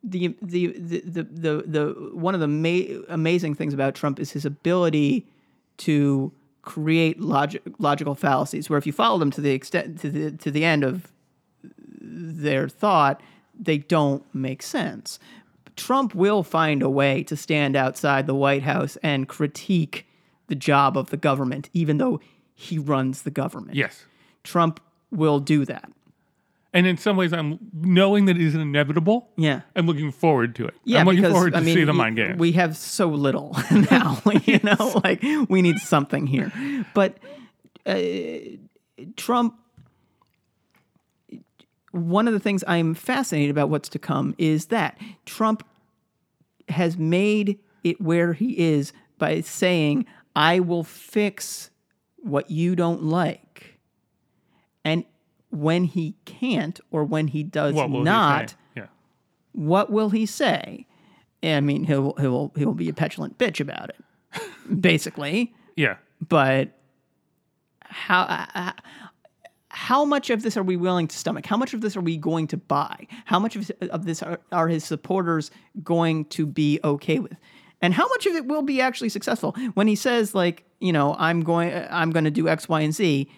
[0.02, 4.32] the the the the the, the one of the ma- amazing things about Trump is
[4.32, 5.26] his ability
[5.78, 10.30] to create logic, logical fallacies where if you follow them to the extent to the
[10.32, 11.10] to the end of
[12.00, 13.22] their thought,
[13.58, 15.18] they don't make sense.
[15.76, 20.06] Trump will find a way to stand outside the White House and critique
[20.48, 22.20] the job of the government, even though
[22.54, 23.76] he runs the government.
[23.76, 24.04] Yes.
[24.42, 24.80] Trump
[25.10, 25.90] will do that.
[26.72, 29.28] And in some ways, I'm knowing that it is inevitable.
[29.36, 29.60] Yeah.
[29.76, 30.74] I'm looking forward to it.
[30.82, 32.36] Yeah, I'm looking because forward to I mean, see the mind game.
[32.36, 33.56] We have so little
[33.90, 36.52] now, you know, like we need something here.
[36.92, 37.18] But
[37.86, 37.98] uh,
[39.16, 39.56] Trump.
[41.92, 45.64] One of the things I'm fascinated about what's to come is that Trump
[46.68, 50.04] has made it where he is by saying,
[50.34, 51.70] I will fix
[52.18, 53.78] what you don't like.
[54.84, 55.04] And
[55.50, 58.54] when he can't or when he does What will he not.
[58.76, 58.86] Yeah.
[59.52, 60.86] what will he say?
[61.42, 65.54] I mean, he'll he'll he'll be a petulant bitch about it, basically.
[65.76, 65.96] Yeah.
[66.20, 66.68] But
[67.80, 68.70] how uh,
[69.68, 71.46] how much of this are we willing to stomach?
[71.46, 73.08] How much of this are we going to buy?
[73.24, 75.50] How much of, of this are, are his supporters
[75.82, 77.36] going to be okay with?
[77.84, 81.14] And how much of it will be actually successful when he says, like, you know,
[81.18, 83.28] I'm going, I'm going to do X, Y, and Z?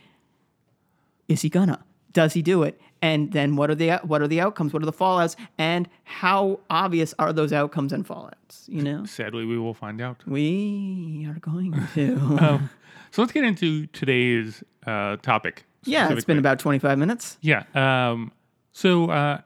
[1.26, 1.84] Is he gonna?
[2.12, 2.80] Does he do it?
[3.02, 4.72] And then what are the what are the outcomes?
[4.72, 5.34] What are the fallouts?
[5.58, 8.68] And how obvious are those outcomes and fallouts?
[8.68, 10.22] You know, Sadly, we will find out.
[10.28, 12.14] we are going to.
[12.40, 12.70] Um,
[13.10, 15.64] so let's get into today's uh, topic.
[15.82, 17.36] yeah, it's been about 25 minutes.
[17.40, 17.64] Yeah.
[17.74, 18.30] Um,
[18.70, 19.40] so uh,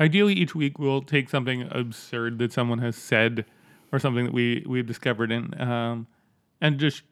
[0.00, 3.44] ideally, each week we'll take something absurd that someone has said
[3.92, 6.06] or something that we we've discovered and um,
[6.60, 7.02] and just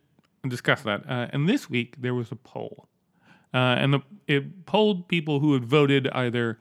[0.47, 1.09] discuss that.
[1.09, 2.89] Uh, and this week there was a poll,
[3.55, 6.59] uh, and the it polled people who had voted either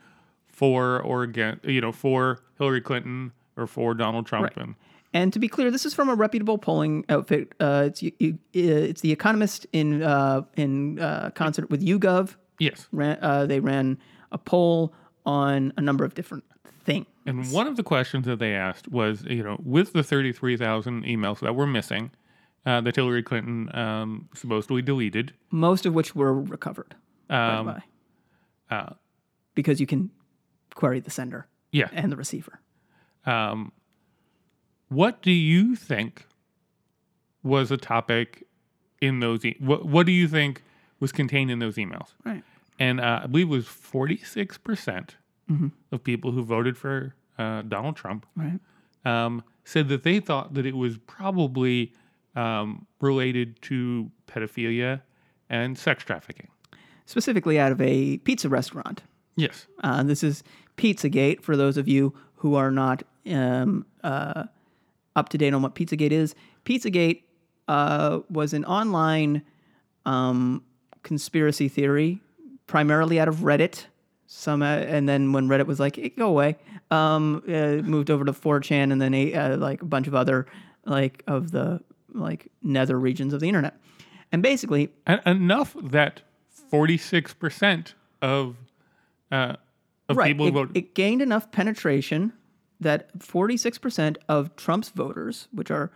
[0.48, 4.44] for or against, you know, for Hillary Clinton or for Donald Trump.
[4.44, 4.58] Right.
[4.58, 4.76] And
[5.14, 7.54] And to be clear, this is from a reputable polling outfit.
[7.60, 12.36] Uh, it's you, you, uh, it's the Economist in uh, in uh, concert with YouGov.
[12.60, 14.00] yes, Ran, uh, they ran
[14.32, 14.94] a poll
[15.26, 16.44] on a number of different
[16.84, 17.06] things.
[17.28, 21.40] And one of the questions that they asked was, you know, with the 33,000 emails
[21.42, 22.12] that were missing,
[22.66, 26.96] uh, that Hillary Clinton um, supposedly deleted, Most of which were recovered.
[27.30, 27.82] um,
[28.70, 28.90] uh,
[29.56, 30.10] because you can
[30.76, 32.60] query the sender yeah, and the receiver.
[33.26, 33.72] um,
[34.90, 36.26] what do you think
[37.44, 38.44] was a topic
[39.02, 39.44] in those?
[39.44, 40.64] E- what What do you think
[41.00, 42.10] was contained in those emails?
[42.26, 42.44] Right.
[42.80, 45.16] And uh, I believe it was 46 percent
[45.92, 48.60] of people who voted for uh, Donald Trump Right.
[49.06, 51.94] um, said that they thought that it was probably
[52.36, 55.02] um, related to pedophilia
[55.50, 56.50] and sex trafficking.
[57.06, 59.04] Specifically, out of a pizza restaurant.
[59.38, 59.68] Yes.
[59.84, 60.44] Uh, this is
[60.78, 64.44] Pizzagate for those of you who are not um, uh,
[65.16, 66.36] up to date on what Pizzagate is.
[66.66, 67.22] Pizzagate
[67.68, 69.42] uh, was an online
[70.06, 70.64] um,
[71.04, 72.20] conspiracy theory,
[72.68, 73.86] primarily out of Reddit.
[74.30, 76.58] Some, uh, and then when Reddit was like, hey, "Go away,"
[76.92, 80.46] um, uh, moved over to 4chan, and then a, uh, like a bunch of other
[80.86, 81.82] like of the
[82.14, 83.80] like nether regions of the internet.
[84.32, 86.22] And basically, En- enough that
[86.72, 88.58] 46% of,
[89.32, 89.56] uh,
[90.10, 90.78] of right, people who it, voted.
[90.78, 92.34] it gained enough penetration
[92.80, 95.92] that 46% of Trump's voters, which are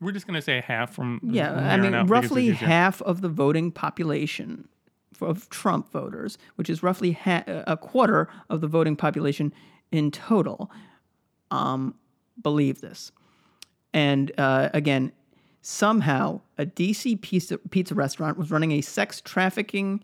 [0.00, 1.20] we're just going to say half from.
[1.22, 4.68] yeah, I mean on out because roughly half of the voting population
[5.24, 9.52] of Trump voters, which is roughly ha- a quarter of the voting population
[9.90, 10.70] in total,
[11.50, 11.94] um,
[12.42, 13.12] believe this.
[13.92, 15.12] And uh, again,
[15.60, 20.02] somehow a DC pizza, pizza restaurant was running a sex trafficking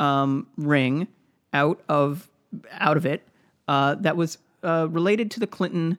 [0.00, 1.08] um, ring
[1.52, 2.28] out of
[2.72, 3.26] out of it
[3.68, 5.98] uh, that was uh, related to the Clinton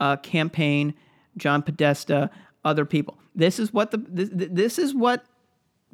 [0.00, 0.94] uh, campaign,
[1.36, 2.30] John Podesta,
[2.64, 3.18] other people.
[3.34, 5.24] This is what the this, this is what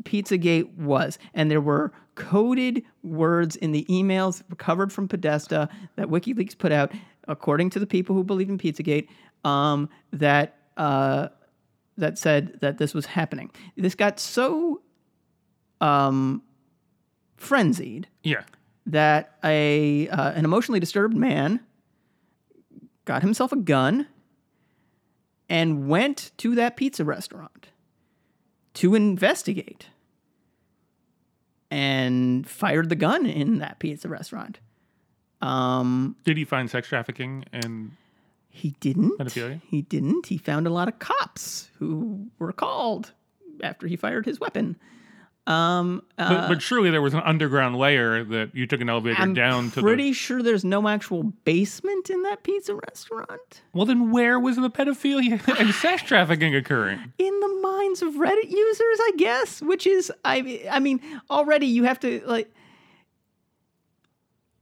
[0.04, 6.56] Pizzagate was, and there were coded words in the emails recovered from Podesta that WikiLeaks
[6.56, 6.92] put out,
[7.26, 9.08] according to the people who believe in Pizzagate,
[9.44, 11.28] um, that uh,
[11.96, 13.50] that said that this was happening.
[13.76, 14.80] This got so
[15.80, 16.42] um,
[17.36, 18.42] frenzied Yeah.
[18.86, 21.60] that a uh, an emotionally disturbed man
[23.04, 24.06] got himself a gun
[25.48, 27.68] and went to that pizza restaurant
[28.74, 29.88] to investigate
[31.70, 34.60] and fired the gun in that pizza restaurant.
[35.40, 37.92] Um, Did he find sex trafficking and
[38.48, 39.18] he didn't.
[39.18, 39.60] Pedophilia?
[39.68, 40.26] He didn't.
[40.26, 43.12] He found a lot of cops who were called
[43.62, 44.76] after he fired his weapon.
[45.46, 49.20] Um, uh, but, but surely there was an underground layer that you took an elevator
[49.20, 53.60] I'm down to pretty the sure there's no actual basement in that pizza restaurant.
[53.74, 58.50] well then where was the pedophilia and sex trafficking occurring In the minds of Reddit
[58.50, 62.50] users, I guess, which is I I mean, already you have to like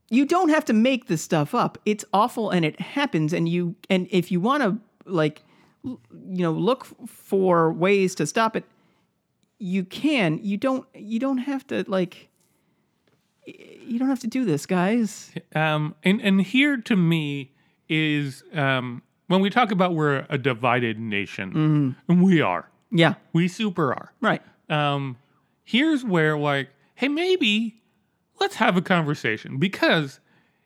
[0.09, 1.77] you don't have to make this stuff up.
[1.85, 4.77] It's awful and it happens and you and if you want to
[5.09, 5.43] like
[5.85, 8.63] l- you know, look for ways to stop it,
[9.59, 10.39] you can.
[10.43, 12.29] You don't you don't have to like
[13.45, 15.31] you don't have to do this, guys.
[15.55, 17.51] Um, and and here to me
[17.89, 22.11] is um, when we talk about we're a divided nation, Mm-hmm.
[22.11, 24.13] and we are, Yeah, we super are.
[24.21, 24.41] right.
[24.69, 25.17] Um,
[25.63, 27.81] here's where like, hey, maybe
[28.39, 30.19] let's have a conversation because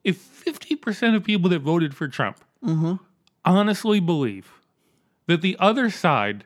[0.04, 2.38] if 50% of people that voted for Trump
[3.43, 4.52] honestly believe
[5.26, 6.45] that the other side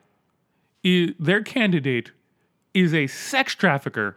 [0.82, 2.10] is their candidate
[2.74, 4.16] is a sex trafficker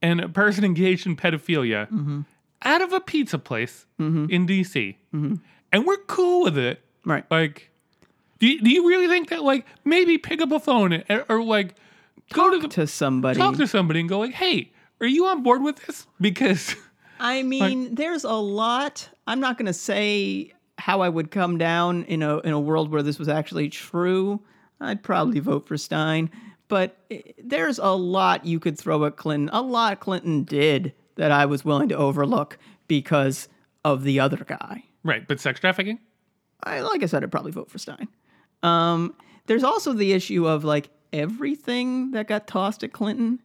[0.00, 2.20] and a person engaged in pedophilia mm-hmm.
[2.62, 4.26] out of a pizza place mm-hmm.
[4.30, 5.34] in DC, mm-hmm.
[5.72, 6.80] and we're cool with it.
[7.04, 7.24] Right.
[7.30, 7.70] Like,
[8.38, 11.42] do you, do you really think that like maybe pick up a phone and, or
[11.42, 11.74] like
[12.32, 13.38] go to the to somebody.
[13.38, 16.06] talk to somebody and go like, hey, are you on board with this?
[16.20, 16.74] Because
[17.20, 19.08] I mean, there's a lot.
[19.26, 22.90] I'm not going to say how I would come down in a in a world
[22.90, 24.40] where this was actually true.
[24.80, 26.30] I'd probably vote for Stein,
[26.68, 26.96] but
[27.42, 29.50] there's a lot you could throw at Clinton.
[29.52, 33.48] A lot Clinton did that I was willing to overlook because
[33.84, 34.84] of the other guy.
[35.02, 35.98] right, but sex trafficking.
[36.62, 38.08] I like I said, I'd probably vote for Stein.
[38.62, 39.14] Um,
[39.46, 43.40] there's also the issue of like everything that got tossed at Clinton,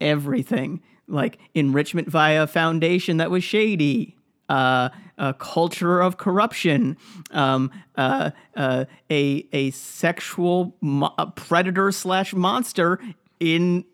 [0.00, 4.16] everything like enrichment via a foundation that was shady,
[4.48, 6.96] uh, a culture of corruption,
[7.30, 13.00] um, uh, uh, a a sexual mo- predator slash monster
[13.40, 13.84] in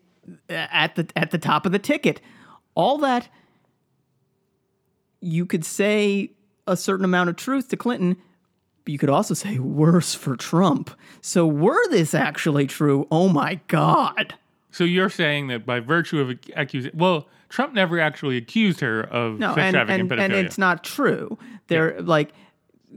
[0.49, 2.21] at the at the top of the ticket.
[2.75, 3.29] All that
[5.19, 6.31] you could say
[6.67, 8.17] a certain amount of truth to Clinton,
[8.83, 10.91] but you could also say worse for Trump.
[11.21, 13.07] So were this actually true?
[13.11, 14.35] Oh my God.
[14.71, 19.37] So you're saying that by virtue of accusing, well, Trump never actually accused her of
[19.37, 21.37] No, sex and, trafficking and, and and it's not true.
[21.67, 22.31] They're like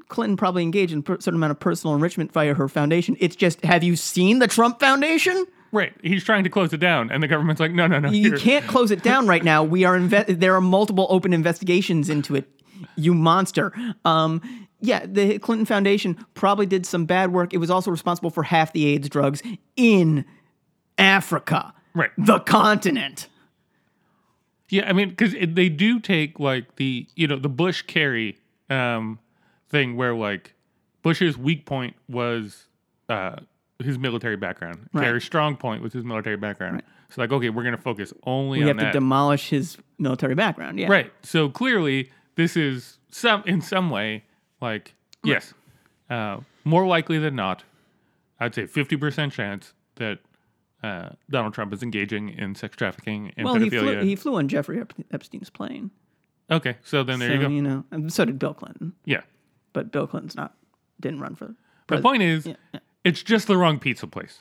[0.09, 3.17] Clinton probably engaged in a certain amount of personal enrichment via her foundation.
[3.21, 5.47] It's just, have you seen the Trump Foundation?
[5.73, 5.93] right.
[6.03, 8.11] He's trying to close it down, and the government's like, no, no, no.
[8.11, 8.39] You here.
[8.39, 9.65] can't close it down right now.
[9.65, 12.49] We are inve- there are multiple open investigations into it.
[12.97, 13.73] You monster.
[14.05, 14.41] Um,
[14.81, 17.53] yeah, the Clinton Foundation probably did some bad work.
[17.53, 19.43] It was also responsible for half the AIDS drugs
[19.77, 20.25] in
[20.99, 22.11] Africa, Right.
[22.19, 23.29] the continent.
[24.71, 28.39] Yeah, I mean, because they do take like the you know the Bush Kerry
[28.71, 29.19] um,
[29.69, 30.55] thing where like
[31.03, 32.67] Bush's weak point was
[33.09, 33.37] uh,
[33.79, 34.89] his military background.
[34.97, 36.83] Kerry's strong point was his military background.
[37.11, 38.85] So like, okay, we're gonna focus only We on have that.
[38.87, 40.81] to demolish his military background.
[40.81, 41.13] Yeah, right.
[41.23, 44.25] So clearly, this is some in some way
[44.61, 45.53] like yes,
[46.11, 47.63] uh, more likely than not,
[48.41, 50.19] I'd say fifty percent chance that.
[50.85, 53.81] Uh, Donald Trump is engaging in sex trafficking and Well, he pedophilia.
[53.81, 55.91] flew, he flew on Jeffrey Ep- Epstein's plane.
[56.51, 57.49] okay, so then there so, you go.
[57.49, 58.93] you know, and so did Bill Clinton.
[59.07, 59.23] Yeah.
[59.73, 60.55] But Bill Clinton's not
[61.01, 61.55] didn't run for.
[61.89, 62.81] The point is, yeah.
[63.03, 64.41] it's just the wrong pizza place.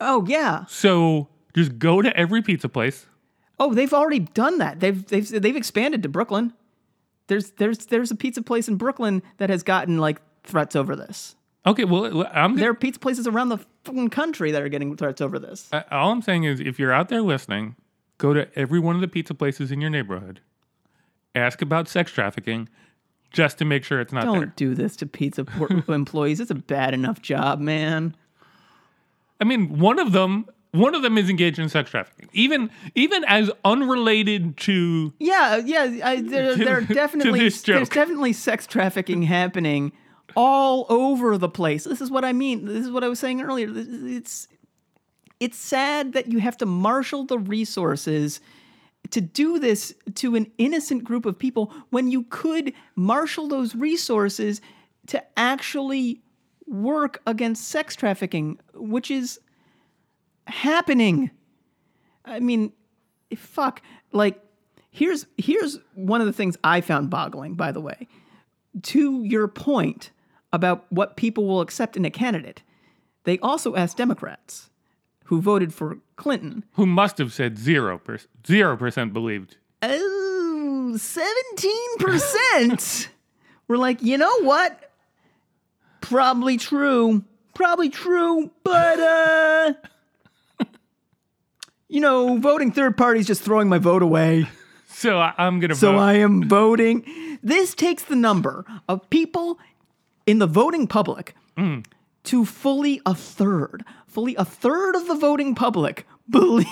[0.00, 0.64] Oh yeah.
[0.66, 3.06] So just go to every pizza place.
[3.60, 4.80] Oh, they've already done that.
[4.80, 6.52] They've they've they've expanded to Brooklyn.
[7.28, 11.36] There's there's there's a pizza place in Brooklyn that has gotten like threats over this.
[11.66, 15.20] Okay, well, I'm There are pizza places around the fucking country that are getting threats
[15.20, 15.68] over this.
[15.72, 17.76] uh, all I'm saying is, if you're out there listening,
[18.18, 20.40] go to every one of the pizza places in your neighborhood.
[21.34, 22.68] Ask about sex trafficking,
[23.32, 24.52] just to make sure it's not Don't there.
[24.56, 25.46] do this to pizza
[25.88, 26.38] employees.
[26.38, 28.14] It's a bad enough job, man.
[29.40, 33.24] I mean, one of them, one of them is engaged in sex trafficking, even even
[33.24, 35.12] as unrelated to.
[35.18, 35.98] Yeah, yeah.
[36.04, 37.88] I, there, there are to definitely there's joke.
[37.90, 39.92] definitely sex trafficking happening
[40.36, 41.84] all over the place.
[41.84, 42.66] This is what I mean.
[42.66, 43.68] This is what I was saying earlier.
[43.70, 44.48] It's
[45.40, 48.40] it's sad that you have to marshal the resources
[49.10, 54.60] to do this to an innocent group of people when you could marshal those resources
[55.08, 56.22] to actually
[56.66, 59.38] work against sex trafficking, which is
[60.46, 61.30] happening.
[62.24, 62.72] I mean,
[63.30, 63.82] eh, fuck.
[64.12, 64.40] Like,
[64.90, 68.08] here's here's one of the things I found boggling, by the way.
[68.82, 70.10] To your point
[70.54, 72.62] about what people will accept in a candidate,
[73.24, 74.70] they also asked Democrats
[75.24, 76.64] who voted for Clinton.
[76.74, 79.56] Who must have said zero percent, zero percent believed.
[79.82, 83.08] Oh, 17%
[83.68, 84.92] were like, you know what?
[86.00, 87.24] Probably true.
[87.54, 89.72] Probably true, but uh
[91.88, 94.46] you know, voting third party is just throwing my vote away.
[94.96, 95.80] So I, I'm gonna vote.
[95.80, 95.98] So vote.
[95.98, 97.04] I am voting.
[97.42, 99.58] This takes the number of people
[100.26, 101.84] in the voting public mm.
[102.24, 103.84] to fully a third.
[104.06, 106.66] Fully a third of the voting public believed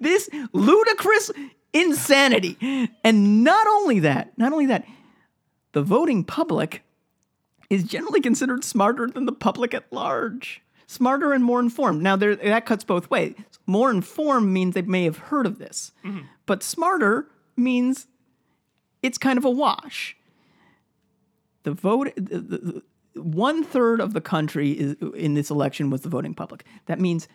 [0.00, 1.30] this ludicrous
[1.72, 2.88] insanity.
[3.04, 4.86] And not only that, not only that,
[5.72, 6.82] the voting public
[7.68, 10.62] is generally considered smarter than the public at large.
[10.86, 12.02] Smarter and more informed.
[12.02, 13.34] Now, there, that cuts both ways.
[13.64, 16.22] More informed means they may have heard of this, mm-hmm.
[16.46, 18.08] but smarter means
[19.00, 20.16] it's kind of a wash.
[21.62, 22.82] The vote, the, the,
[23.14, 26.64] one third of the country is in this election was the voting public.
[26.86, 27.28] That means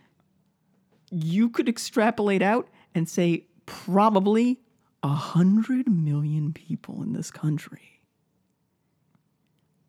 [1.11, 4.59] you could extrapolate out and say probably
[5.03, 8.01] a hundred million people in this country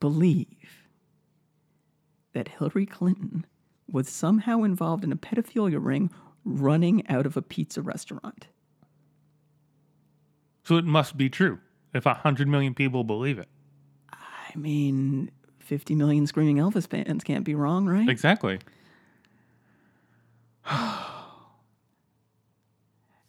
[0.01, 0.47] believe
[2.34, 3.47] that Hillary Clinton
[3.91, 6.11] was somehow involved in a pedophilia ring
[6.45, 8.49] running out of a pizza restaurant.
[10.64, 11.61] So it must be true
[11.95, 13.49] if 100 million people believe it.
[14.57, 18.09] I mean, 50 million screaming Elvis fans can't be wrong, right?
[18.09, 18.59] Exactly.
[20.64, 21.02] I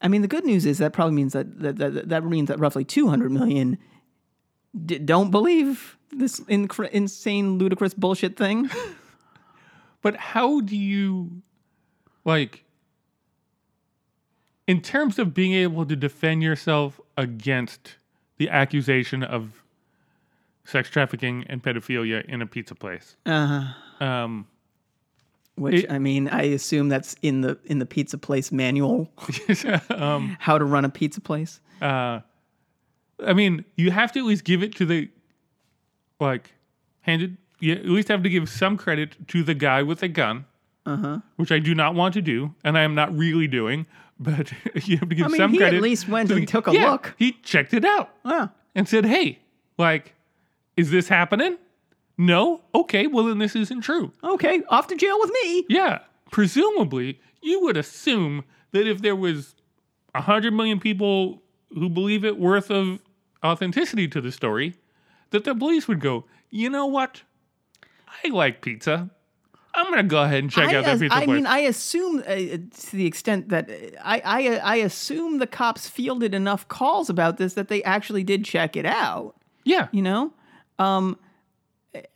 [0.08, 2.86] mean, the good news is that probably means that that, that, that means that roughly
[2.86, 3.78] 200 million
[4.86, 8.70] d- don't believe this inc- insane, ludicrous bullshit thing.
[10.04, 11.42] But how do you,
[12.24, 12.64] like,
[14.68, 17.96] in terms of being able to defend yourself against
[18.38, 19.64] the accusation of
[20.68, 23.16] sex trafficking and pedophilia in a pizza place?
[23.26, 24.46] Uh, Um,
[25.56, 29.10] which It- I mean, I assume that's in the in the pizza place manual
[29.90, 31.60] um, how to run a pizza place.
[31.82, 32.20] uh,
[33.26, 35.10] I mean, you have to at least give it to the,
[36.20, 36.54] like,
[37.02, 37.38] handed.
[37.60, 40.46] You at least have to give some credit to the guy with the gun,
[40.86, 41.22] Uh-huh.
[41.38, 43.88] which I do not want to do, and I am not really doing.
[44.20, 44.52] But
[44.88, 45.78] you have to give I mean, some he credit.
[45.78, 47.16] at least went and the- took a Yeah, look.
[47.18, 48.12] He checked it out.
[48.24, 48.50] Yeah.
[48.76, 49.40] and said, "Hey,
[49.80, 50.14] like,
[50.78, 51.58] is this happening?
[52.18, 52.62] No.
[52.74, 53.08] Okay.
[53.08, 54.12] Well, then this isn't true.
[54.24, 55.66] Okay, off to jail with me.
[55.70, 56.00] Yeah.
[56.32, 59.56] Presumably, you would assume that if there was
[60.16, 61.42] a hundred million people
[61.74, 63.00] who believe it worth of
[63.46, 64.76] authenticity to the story,
[65.32, 67.22] that the police would go, you know what?
[68.24, 69.10] I like pizza.
[69.76, 71.36] I'm gonna go ahead and check I, out that as- pizza I place.
[71.36, 73.70] mean, I assume uh, to the extent that
[74.04, 78.44] I, I I assume the cops fielded enough calls about this that they actually did
[78.44, 79.36] check it out.
[79.66, 79.88] yeah.
[79.92, 80.34] you know,
[80.80, 81.18] um,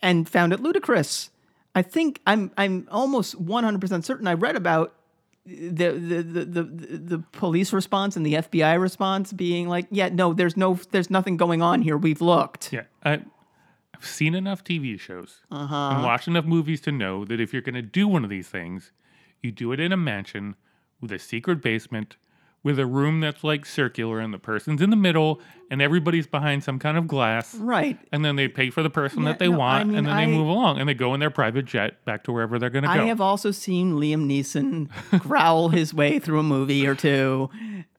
[0.02, 1.30] and found it ludicrous.
[1.74, 4.94] I think I'm I'm almost 100% certain I read about
[5.46, 6.64] the the, the the
[6.98, 11.38] the police response and the FBI response being like, yeah, no, there's no there's nothing
[11.38, 11.98] going on here.
[11.98, 12.72] We've looked.
[12.74, 13.22] Yeah, I,
[13.96, 15.76] I've seen enough TV shows Uh-huh.
[15.94, 18.48] and watched enough movies to know that if you're going to do one of these
[18.50, 18.92] things,
[19.42, 20.56] you do it in a mansion
[21.00, 22.18] with a secret basement,
[22.64, 25.42] with a room that's like circular and the person's in the middle
[25.72, 27.56] and everybody's behind some kind of glass.
[27.56, 27.98] Right.
[28.12, 30.08] And then they pay for the person Yeah, that they no, I want, mean, and
[30.08, 32.70] then they move along, and they go in their private jet back to wherever they're
[32.70, 32.94] going to go.
[32.94, 34.90] I have also seen Liam Neeson
[35.22, 37.50] growl his way through a movie or two,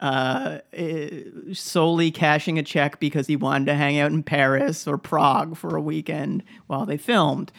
[0.00, 1.22] uh, eh,
[1.54, 5.74] solely cashing a check because he wanted to hang out in Paris or Prague for
[5.74, 7.50] a weekend while they filmed.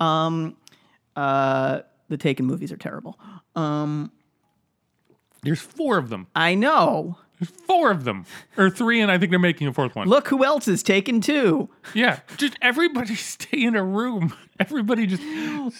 [0.00, 0.56] Um,
[1.16, 3.18] uh, the Taken movies are terrible.
[3.56, 4.12] Um,
[5.42, 6.26] There's four of them.
[6.34, 7.18] I know.
[7.40, 8.24] There's four of them,
[8.56, 10.06] or three, and I think they're making a fourth one.
[10.06, 11.68] Look who else is Taken too.
[11.92, 14.32] Yeah, just everybody stay in a room.
[14.60, 15.22] Everybody just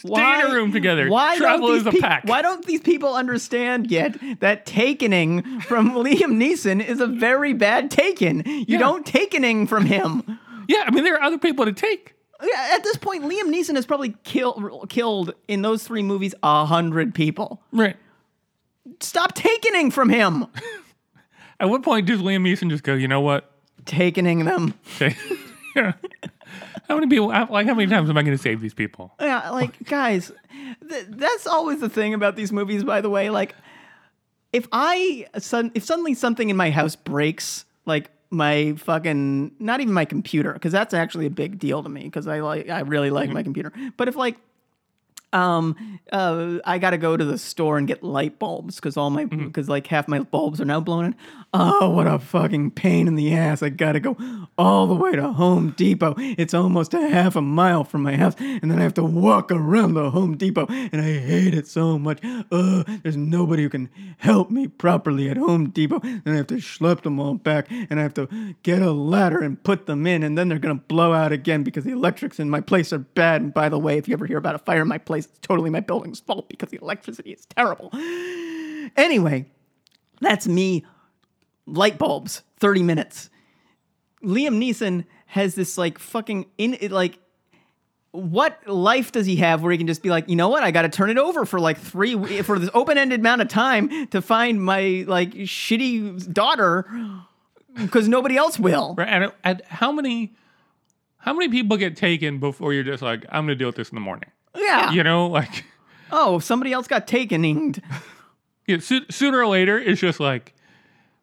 [0.00, 1.08] stay in a room together.
[1.08, 2.24] Why Travel don't as these a peop- pack.
[2.24, 7.92] Why don't these people understand yet that takening from Liam Neeson is a very bad
[7.92, 8.42] taken?
[8.44, 8.78] You Yeah.
[8.78, 10.40] don't takening from him.
[10.66, 12.14] Yeah, I mean there are other people to take.
[12.42, 16.64] Yeah, At this point, Liam Neeson has probably kill, killed in those three movies a
[16.66, 17.62] hundred people.
[17.70, 17.94] Right.
[19.00, 20.46] Stop takening from him.
[21.60, 22.94] At what point does Liam Neeson just go?
[22.94, 23.52] You know what?
[23.84, 24.74] takening them.
[24.96, 25.16] Okay.
[25.76, 25.92] yeah.
[26.88, 27.28] How many people?
[27.28, 29.14] Like how many times am I going to save these people?
[29.20, 30.32] Yeah, like guys,
[30.88, 32.84] th- that's always the thing about these movies.
[32.84, 33.54] By the way, like
[34.52, 40.04] if I if suddenly something in my house breaks, like my fucking not even my
[40.04, 43.26] computer, because that's actually a big deal to me because I like I really like
[43.26, 43.34] mm-hmm.
[43.34, 43.72] my computer.
[43.96, 44.36] But if like
[45.32, 49.24] um uh I gotta go to the store and get light bulbs because all my
[49.24, 51.14] because like half my bulbs are now blown in.
[51.54, 53.62] Oh, what a fucking pain in the ass!
[53.62, 54.16] I gotta go
[54.56, 56.14] all the way to Home Depot.
[56.18, 59.50] It's almost a half a mile from my house, and then I have to walk
[59.50, 62.20] around the Home Depot, and I hate it so much.
[62.24, 66.54] Ugh, there's nobody who can help me properly at Home Depot, and I have to
[66.54, 70.22] schlep them all back, and I have to get a ladder and put them in,
[70.22, 73.42] and then they're gonna blow out again because the electrics in my place are bad.
[73.42, 75.38] And by the way, if you ever hear about a fire in my place, it's
[75.40, 77.90] totally my building's fault because the electricity is terrible.
[78.96, 79.46] Anyway,
[80.20, 80.84] that's me.
[81.66, 83.30] Light bulbs, 30 minutes.
[84.22, 87.18] Liam Neeson has this like fucking in it like
[88.12, 90.70] what life does he have where he can just be like, you know what, I
[90.70, 94.20] got to turn it over for like three for this open-ended amount of time to
[94.20, 96.84] find my like shitty daughter
[97.74, 98.94] because nobody else will.
[98.96, 99.08] Right.
[99.08, 100.34] And, and how many?
[101.16, 103.94] How many people get taken before you're just like, I'm to deal with this in
[103.94, 104.28] the morning?
[104.56, 104.92] Yeah.
[104.92, 105.64] You know, like
[106.10, 107.42] Oh, somebody else got taken.
[108.66, 110.54] yeah, so, sooner or later, it's just like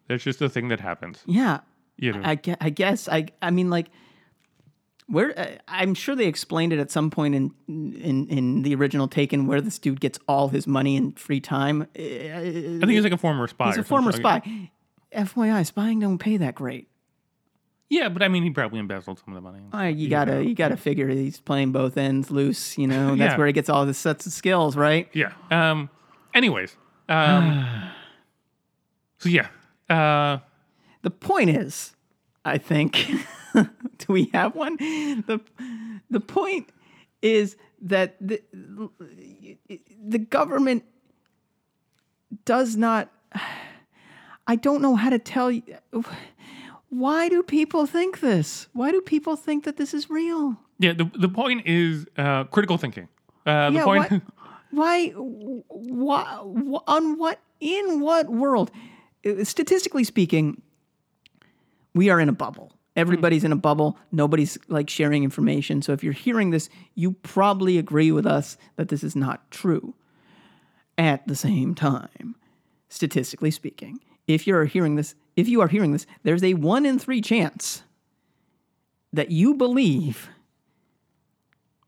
[0.07, 1.23] that's just a thing that happens.
[1.27, 1.59] Yeah.
[1.97, 2.21] You know.
[2.23, 3.87] I, gue- I guess I I mean like
[5.07, 9.07] Where uh, I'm sure they explained it at some point in in in the original
[9.07, 11.83] Taken, where this dude gets all his money and free time.
[11.95, 11.99] I
[12.79, 13.67] think he's like a former spy.
[13.67, 14.69] He's a former spy.
[15.15, 16.88] FYI, spying don't pay that great.
[17.89, 19.63] Yeah, but I mean, he probably embezzled some of the money.
[19.73, 22.77] Uh, you gotta you gotta figure he's playing both ends loose.
[22.77, 23.37] You know that's Yeah.
[23.37, 25.09] where he gets all his sets of skills, right?
[25.13, 25.33] Yeah.
[25.49, 25.89] Um.
[26.33, 26.75] Anyways.
[27.07, 27.67] Um.
[29.17, 29.47] so yeah.
[29.89, 30.39] Uh.
[31.01, 31.95] The point is,
[32.45, 33.09] I think,
[33.55, 33.65] do
[34.09, 34.75] we have one?
[34.77, 35.41] The
[36.11, 36.69] the point
[37.21, 38.41] is that the
[40.07, 40.83] the government
[42.45, 43.09] does not.
[44.47, 45.63] I don't know how to tell you.
[46.89, 48.67] Why do people think this?
[48.73, 50.57] Why do people think that this is real?
[50.79, 50.93] Yeah.
[50.93, 53.07] The the point is uh, critical thinking.
[53.45, 54.23] Uh, the Yeah, point.
[54.71, 58.71] why, why, why, on what, in what world?
[59.25, 60.61] Uh, Statistically speaking,
[61.93, 62.73] we are in a bubble.
[62.95, 63.97] Everybody's in a bubble.
[64.11, 65.81] Nobody's like sharing information.
[65.81, 69.93] So if you're hearing this, you probably agree with us that this is not true.
[70.97, 72.35] At the same time,
[72.89, 73.99] statistically speaking,
[74.29, 77.83] if you're hearing this, if you are hearing this, there's a one in three chance
[79.11, 80.29] that you believe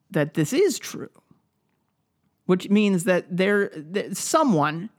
[0.09, 1.09] that this is true
[2.51, 4.89] which means that there that someone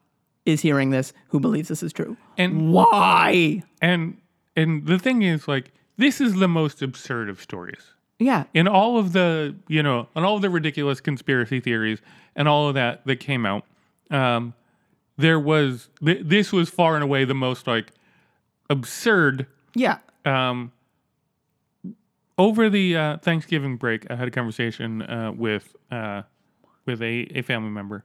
[0.46, 2.16] is hearing this who believes this is true.
[2.38, 3.62] And Why?
[3.82, 4.16] and
[4.56, 7.92] and the thing is, like, this is the most absurd of stories.
[8.18, 12.00] Yeah, in all of the you know on all of the ridiculous conspiracy theories
[12.36, 13.66] and all of that that came out
[14.10, 14.54] um
[15.16, 17.92] there was th- this was far and away the most like
[18.70, 20.72] absurd yeah, um
[22.38, 26.22] over the uh, Thanksgiving break I had a conversation uh, with uh
[26.86, 28.04] with a, a family member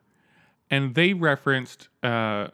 [0.70, 2.50] and they referenced uh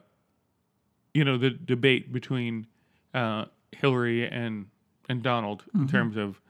[1.12, 2.66] you know the debate between
[3.12, 4.66] uh Hillary and
[5.08, 6.40] and Donald in terms of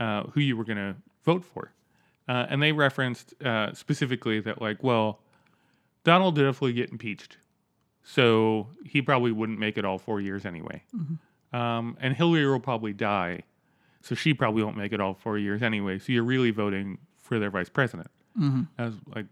[0.00, 1.72] uh, who you were going to vote for.
[2.28, 5.20] Uh, and they referenced uh, specifically that, like, well,
[6.04, 7.36] Donald did definitely get impeached.
[8.02, 10.82] So he probably wouldn't make it all four years anyway.
[11.52, 13.42] Um, and Hillary will probably die.
[14.02, 15.98] So she probably won't make it all four years anyway.
[15.98, 18.08] So you're really voting for their vice president.
[18.78, 19.26] I was like,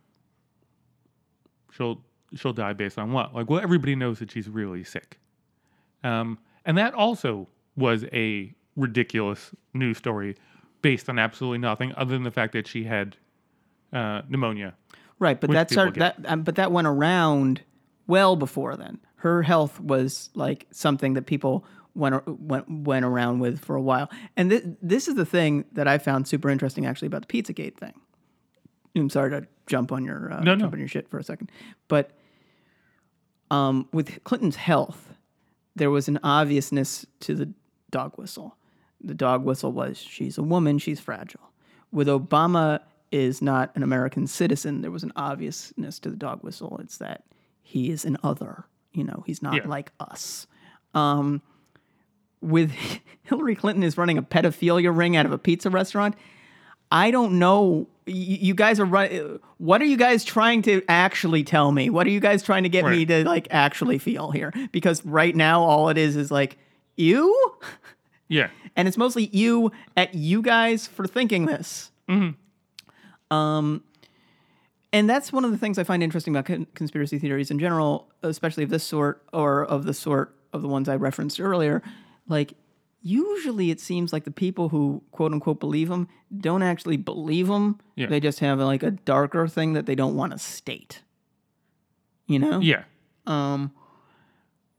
[1.72, 2.02] she'll
[2.36, 3.34] she'll die based on what?
[3.34, 5.18] Like, well, everybody knows that she's really sick.
[6.04, 10.36] Um, and that also was a ridiculous news story
[10.82, 13.16] based on absolutely nothing other than the fact that she had
[13.92, 14.74] uh, pneumonia.
[15.18, 15.40] right.
[15.40, 16.16] But that's our, that.
[16.26, 17.62] Um, but that went around
[18.08, 18.98] well before then.
[19.16, 24.10] Her health was like something that people went went went around with for a while.
[24.36, 27.76] And this this is the thing that I found super interesting actually about the PizzaGate
[27.76, 27.94] thing.
[28.96, 30.62] I'm sorry to jump on your uh, No, no.
[30.62, 31.50] jump on your shit for a second,
[31.86, 32.10] but
[33.50, 35.14] um, with Clinton's health,
[35.76, 37.52] there was an obviousness to the
[37.90, 38.56] dog whistle.
[39.00, 41.52] The dog whistle was she's a woman, she's fragile.
[41.92, 42.80] With Obama
[43.10, 46.78] is not an American citizen, there was an obviousness to the dog whistle.
[46.82, 47.24] It's that
[47.68, 48.64] he is an other.
[48.92, 49.68] You know, he's not Yeah.
[49.68, 50.46] like us.
[50.94, 51.42] Um,
[52.40, 52.72] with
[53.24, 56.14] Hillary Clinton is running a pedophilia ring out of a pizza restaurant.
[56.90, 57.86] I don't know.
[58.06, 59.22] You guys are right.
[59.58, 61.90] What are you guys trying to actually tell me?
[61.90, 64.50] What are you guys trying to get me to like actually feel here?
[64.72, 66.56] Because right now, all it is is like
[66.96, 67.36] you,
[68.28, 68.48] Yeah.
[68.76, 71.90] and it's mostly you at you guys for thinking this.
[72.08, 72.30] Hmm.
[73.30, 73.84] Um,
[74.92, 78.08] and that's one of the things I find interesting about con- conspiracy theories in general,
[78.22, 81.82] especially of this sort or of the sort of the ones I referenced earlier.
[82.26, 82.54] Like,
[83.02, 87.78] usually it seems like the people who quote unquote believe them don't actually believe them.
[87.96, 88.06] Yeah.
[88.06, 91.02] They just have like a darker thing that they don't want to state.
[92.26, 92.60] You know?
[92.60, 92.84] Yeah.
[93.26, 93.72] um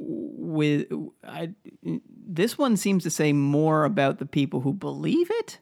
[0.01, 0.88] with
[1.28, 1.53] I,
[1.84, 5.60] this one seems to say more about the people who believe it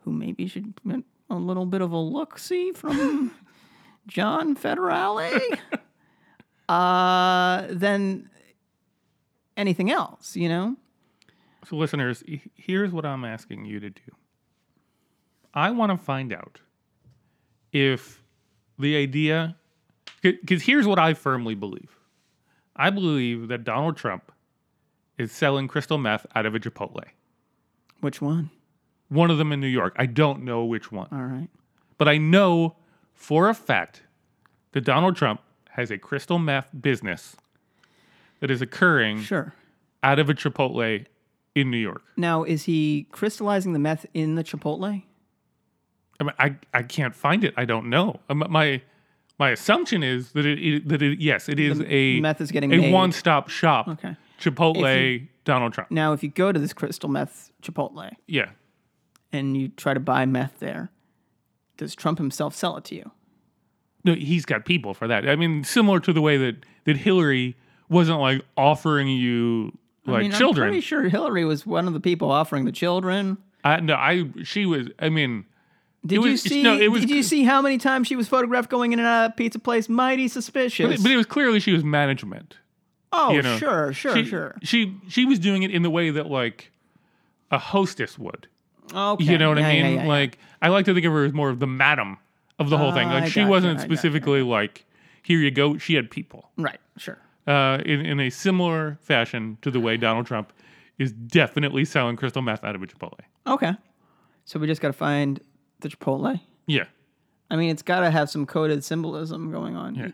[0.00, 0.74] who maybe should
[1.30, 3.32] a little bit of a look see from
[4.06, 5.40] john federale
[6.68, 8.28] uh than
[9.56, 10.76] anything else you know
[11.64, 12.22] So, listeners,
[12.54, 14.12] here's what I'm asking you to do.
[15.52, 16.60] I want to find out
[17.72, 18.22] if
[18.78, 19.56] the idea,
[20.22, 21.96] because here's what I firmly believe
[22.76, 24.30] I believe that Donald Trump
[25.18, 27.02] is selling crystal meth out of a Chipotle.
[28.00, 28.50] which one
[29.08, 29.94] One of them in New York.
[29.98, 31.08] I don't know which one.
[31.10, 31.48] all right
[31.98, 32.76] But I know
[33.16, 34.02] for a fact
[34.72, 35.40] that Donald Trump
[35.70, 37.34] has a crystal meth business
[38.40, 39.52] that is occurring sure
[40.02, 41.04] out of a Chipotle
[41.54, 42.02] in New York.
[42.16, 45.02] now is he crystallizing the meth in the chipotle
[46.20, 47.52] I, mean, I, I can't find it.
[47.58, 48.20] I don't know.
[48.30, 48.80] Um, My
[49.38, 52.72] my assumption is that it, it that it yes it is a meth is getting
[52.72, 52.92] a made.
[52.92, 53.88] one stop shop.
[53.88, 54.16] Okay.
[54.40, 55.90] Chipotle Donald Trump.
[55.90, 58.50] now if you go to this crystal meth chipotle Yeah.
[59.32, 60.90] and you try to buy meth there,
[61.76, 63.10] does Trump himself sell it to you?
[64.04, 65.28] No, he's got people for that.
[65.28, 67.56] I mean, similar to the way that that Hillary
[67.88, 70.66] wasn't like offering you like I mean, children.
[70.66, 73.38] I'm pretty sure Hillary was one of the people offering the children.
[73.64, 74.88] I no, I she was.
[75.00, 75.44] I mean,
[76.04, 76.62] Did was- you see?
[76.62, 79.08] no, it was did you see how many times she was photographed going in and
[79.08, 79.88] out of pizza place?
[79.88, 80.86] Mighty suspicious.
[80.88, 82.58] but, but it was clearly she was management.
[83.12, 84.56] oh, you know, sure, sure, she, sure.
[84.62, 86.70] She she was doing it in the way that like
[87.50, 88.46] a hostess would.
[88.94, 89.94] Okay, You know what Yeah, I mean?
[89.96, 90.08] yeah, yeah.
[90.08, 92.18] Like I like to think of her as more of the madam
[92.58, 93.08] of the whole thing.
[93.08, 93.88] Ah, Like I she gotcha, wasn't gotcha.
[93.88, 94.84] specifically like,
[95.22, 95.76] here you go.
[95.78, 96.50] She had people.
[96.56, 97.18] right, sure.
[97.46, 100.52] Uh, in, in a similar fashion to the way Donald Trump
[100.98, 103.18] is definitely selling crystal meth out of a Chipotle.
[103.46, 103.72] Okay,
[104.44, 105.40] so we just got to find
[105.80, 106.40] the Chipotle.
[106.66, 106.84] Yeah.
[107.50, 109.94] I mean, it's got to have some coded symbolism going on.
[109.94, 110.08] Yeah.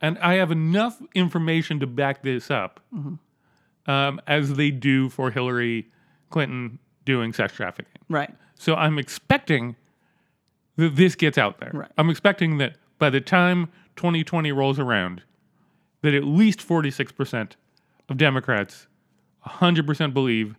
[0.00, 3.90] And I have enough information to back this up, Mm-hmm.
[3.90, 5.88] um, as they do for Hillary
[6.30, 8.02] Clinton doing sex trafficking.
[8.10, 8.30] Right.
[8.56, 9.76] So I'm expecting
[10.76, 11.70] that this gets out there.
[11.72, 11.90] Right.
[11.96, 15.22] I'm expecting that by the time 2020 rolls around,
[16.02, 17.52] that at least 46%
[18.10, 18.86] of Democrats
[19.46, 20.56] 100% believe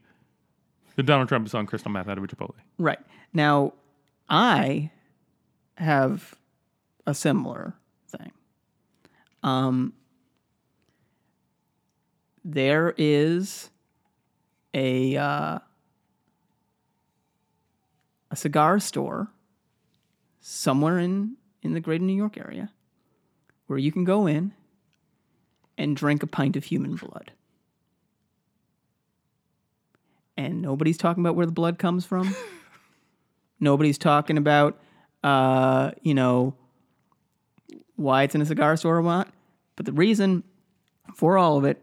[0.96, 2.56] that Donald Trump is on crystal meth out of a Chipotle.
[2.80, 3.00] Right.
[3.34, 3.74] Now,
[4.30, 4.90] I
[5.76, 6.34] have
[7.06, 7.76] a similar
[8.10, 8.32] thing.
[9.44, 9.94] Um,
[12.44, 13.70] there is
[14.74, 15.60] a uh,
[18.32, 19.30] a cigar store
[20.40, 22.72] somewhere in in the greater New York area
[23.68, 24.54] where you can go in
[25.78, 27.32] and drink a pint of human blood.
[30.36, 32.36] And nobody's talking about where the blood comes from.
[33.60, 34.80] Nobody's talking about,
[35.24, 36.56] uh, you know,
[37.96, 39.28] why it's in a cigar store or what.
[39.76, 40.44] But the reason
[41.16, 41.82] for all of it,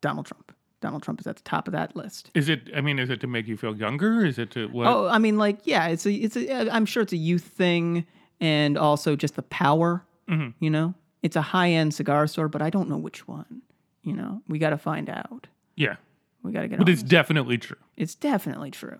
[0.00, 0.49] Donald Trump.
[0.80, 2.30] Donald Trump is at the top of that list.
[2.34, 4.24] Is it, I mean, is it to make you feel younger?
[4.24, 4.86] Is it to what?
[4.86, 8.06] Oh, I mean, like, yeah, it's a, it's a, I'm sure it's a youth thing,
[8.40, 10.04] and also just the power.
[10.28, 10.64] Mm-hmm.
[10.64, 13.62] You know, it's a high end cigar store, but I don't know which one.
[14.02, 15.46] You know, we got to find out.
[15.76, 15.96] yeah.
[16.42, 16.76] We got to get.
[16.76, 16.86] Out.
[16.86, 17.10] But it's this.
[17.10, 17.76] definitely true.
[17.98, 18.98] It's definitely true.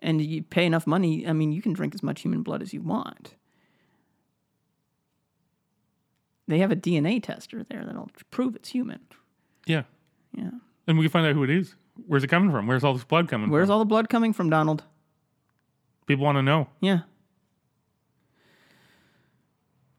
[0.00, 2.74] And you pay enough money, I mean, you can drink as much human blood as
[2.74, 3.36] you want.
[6.48, 9.00] They have a DNA tester there that'll prove it's human.
[9.66, 9.82] Yeah.
[10.34, 10.50] Yeah.
[10.86, 11.74] And we can find out who it is.
[12.06, 12.66] Where's it coming from?
[12.66, 13.52] Where's all this blood coming from?
[13.52, 13.72] Where's from?
[13.74, 14.84] all the blood coming from, Donald?
[16.06, 16.68] People want to know.
[16.80, 17.00] Yeah.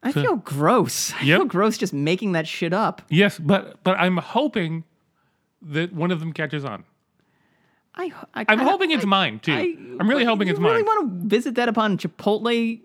[0.04, 1.14] I So- feel gross.
[1.14, 1.40] I Yep.
[1.40, 3.02] feel gross just making that shit up.
[3.10, 4.84] Yes, but but I'm hoping
[5.62, 6.84] that one of them catches on.
[7.94, 9.54] I, I I'm kinda- hoping it's I- mine too.
[9.54, 10.86] I, I'm really hoping you it's really mine.
[10.86, 12.80] want to visit that upon Chipotle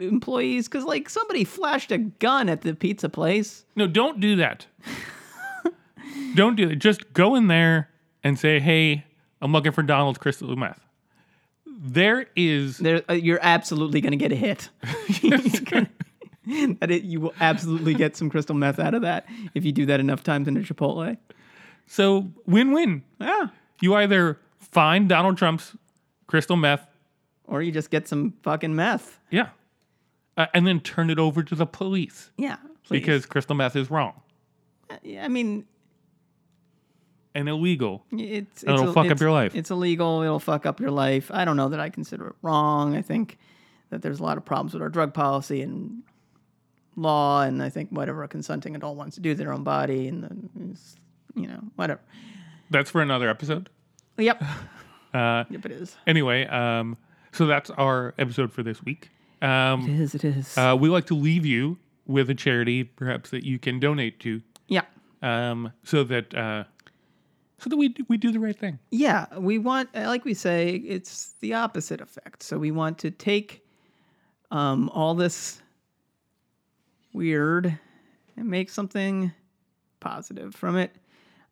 [0.00, 0.66] employees?
[0.66, 3.66] Because, like, somebody flashed a gun at the pizza place.
[3.76, 4.66] No, don't do that.
[6.34, 6.76] Don't do it.
[6.76, 7.88] Just go in there
[8.24, 9.04] and say, "Hey,
[9.40, 10.80] I'm looking for Donald's crystal meth."
[11.66, 14.68] There is There, uh, you're absolutely going to get a hit.
[15.22, 15.88] Gonna-
[16.80, 19.86] that it, you will absolutely get some crystal meth out of that if you do
[19.86, 21.16] that enough times in a Chipotle.
[21.86, 23.02] so win-win.
[23.20, 23.48] Yeah.
[23.80, 25.76] You either find Donald Trump's
[26.26, 26.86] crystal meth,
[27.46, 29.18] Or you just get some fucking meth.
[29.30, 29.48] yeah,
[30.36, 32.56] uh, and then turn it over to the police Yeah.
[32.84, 33.00] please.
[33.00, 34.14] because crystal meth is wrong
[34.90, 35.64] I mean,
[37.34, 38.04] and illegal.
[38.12, 39.54] it's, it's it'll fuck up your life.
[39.54, 40.22] It's illegal.
[40.22, 41.30] It'll fuck up your life.
[41.32, 42.96] I don't know that I consider it wrong.
[42.96, 43.38] I think
[43.90, 46.02] that there's a lot of problems with our drug policy and
[46.96, 50.22] law, and I think whatever a consenting adult wants to do their own body, and
[50.54, 52.00] the, you know, whatever.
[52.70, 53.68] That's for another episode.
[54.18, 54.42] Yep.
[55.14, 55.94] Uh, yep, it is.
[56.06, 56.96] anyway, um,
[57.32, 59.10] so that's our episode for this week.
[59.42, 60.14] Um, It is.
[60.14, 60.56] It is.
[60.56, 61.76] Uh, we like to leave you
[62.06, 64.84] with a charity, perhaps that you can donate to, yeah.
[65.20, 66.64] um, so that uh,
[67.62, 68.78] so that we we do the right thing.
[68.90, 72.42] Yeah, we want, like we say, it's the opposite effect.
[72.42, 73.64] So we want to take
[74.50, 75.62] um, all this
[77.12, 77.78] weird
[78.36, 79.32] and make something
[80.00, 80.96] positive from it.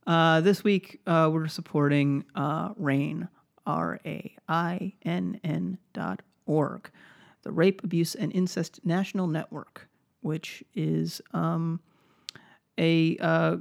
[0.07, 3.29] Uh, this week, uh, we're supporting uh, RAINN,
[3.67, 6.91] R A I N N dot org,
[7.43, 9.89] the Rape, Abuse, and Incest National Network,
[10.23, 11.79] which is um,
[12.79, 13.59] a uh,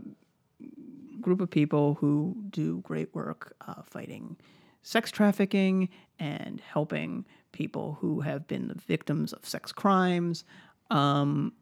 [1.22, 4.38] group of people who do great work uh, fighting
[4.82, 5.90] sex trafficking
[6.20, 10.44] and helping people who have been the victims of sex crimes.
[10.90, 11.54] Um,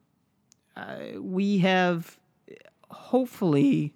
[0.76, 2.20] uh, we have
[2.90, 3.94] hopefully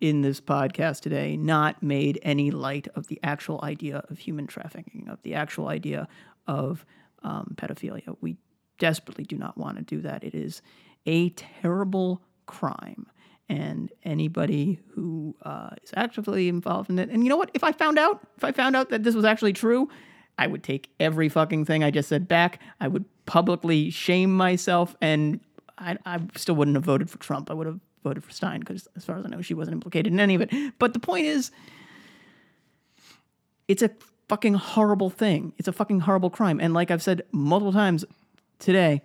[0.00, 5.08] in this podcast today not made any light of the actual idea of human trafficking,
[5.08, 6.08] of the actual idea
[6.46, 6.84] of
[7.22, 8.16] um, pedophilia.
[8.20, 8.36] We
[8.78, 10.24] desperately do not want to do that.
[10.24, 10.62] It is
[11.06, 13.06] a terrible crime.
[13.50, 17.50] And anybody who uh, is actively involved in it, and you know what?
[17.52, 19.88] If I found out, if I found out that this was actually true,
[20.38, 22.60] I would take every fucking thing I just said back.
[22.80, 25.40] I would publicly shame myself, and
[25.76, 27.50] I, I still wouldn't have voted for Trump.
[27.50, 30.12] I would have voted for Stein because, as far as I know, she wasn't implicated
[30.12, 30.50] in any of it.
[30.78, 31.50] But the point is,
[33.66, 33.90] it's a
[34.28, 35.54] fucking horrible thing.
[35.58, 36.60] It's a fucking horrible crime.
[36.60, 38.04] And like I've said multiple times
[38.60, 39.02] today,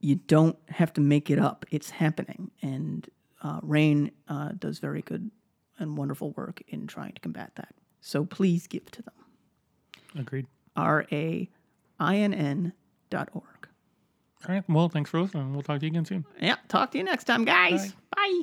[0.00, 1.66] you don't have to make it up.
[1.70, 2.50] It's happening.
[2.62, 3.08] And
[3.42, 5.30] uh, RAINN uh, does very good
[5.78, 7.74] and wonderful work in trying to combat that.
[8.00, 9.14] So please give to them.
[10.16, 10.46] Agreed.
[10.76, 11.48] R A
[11.98, 12.72] I N N
[13.10, 13.44] dot org.
[14.48, 14.64] All right.
[14.68, 15.52] Well, thanks for listening.
[15.52, 16.24] We'll talk to you again soon.
[16.40, 16.56] Yeah.
[16.68, 17.92] Talk to you next time, guys.
[18.14, 18.42] Bye.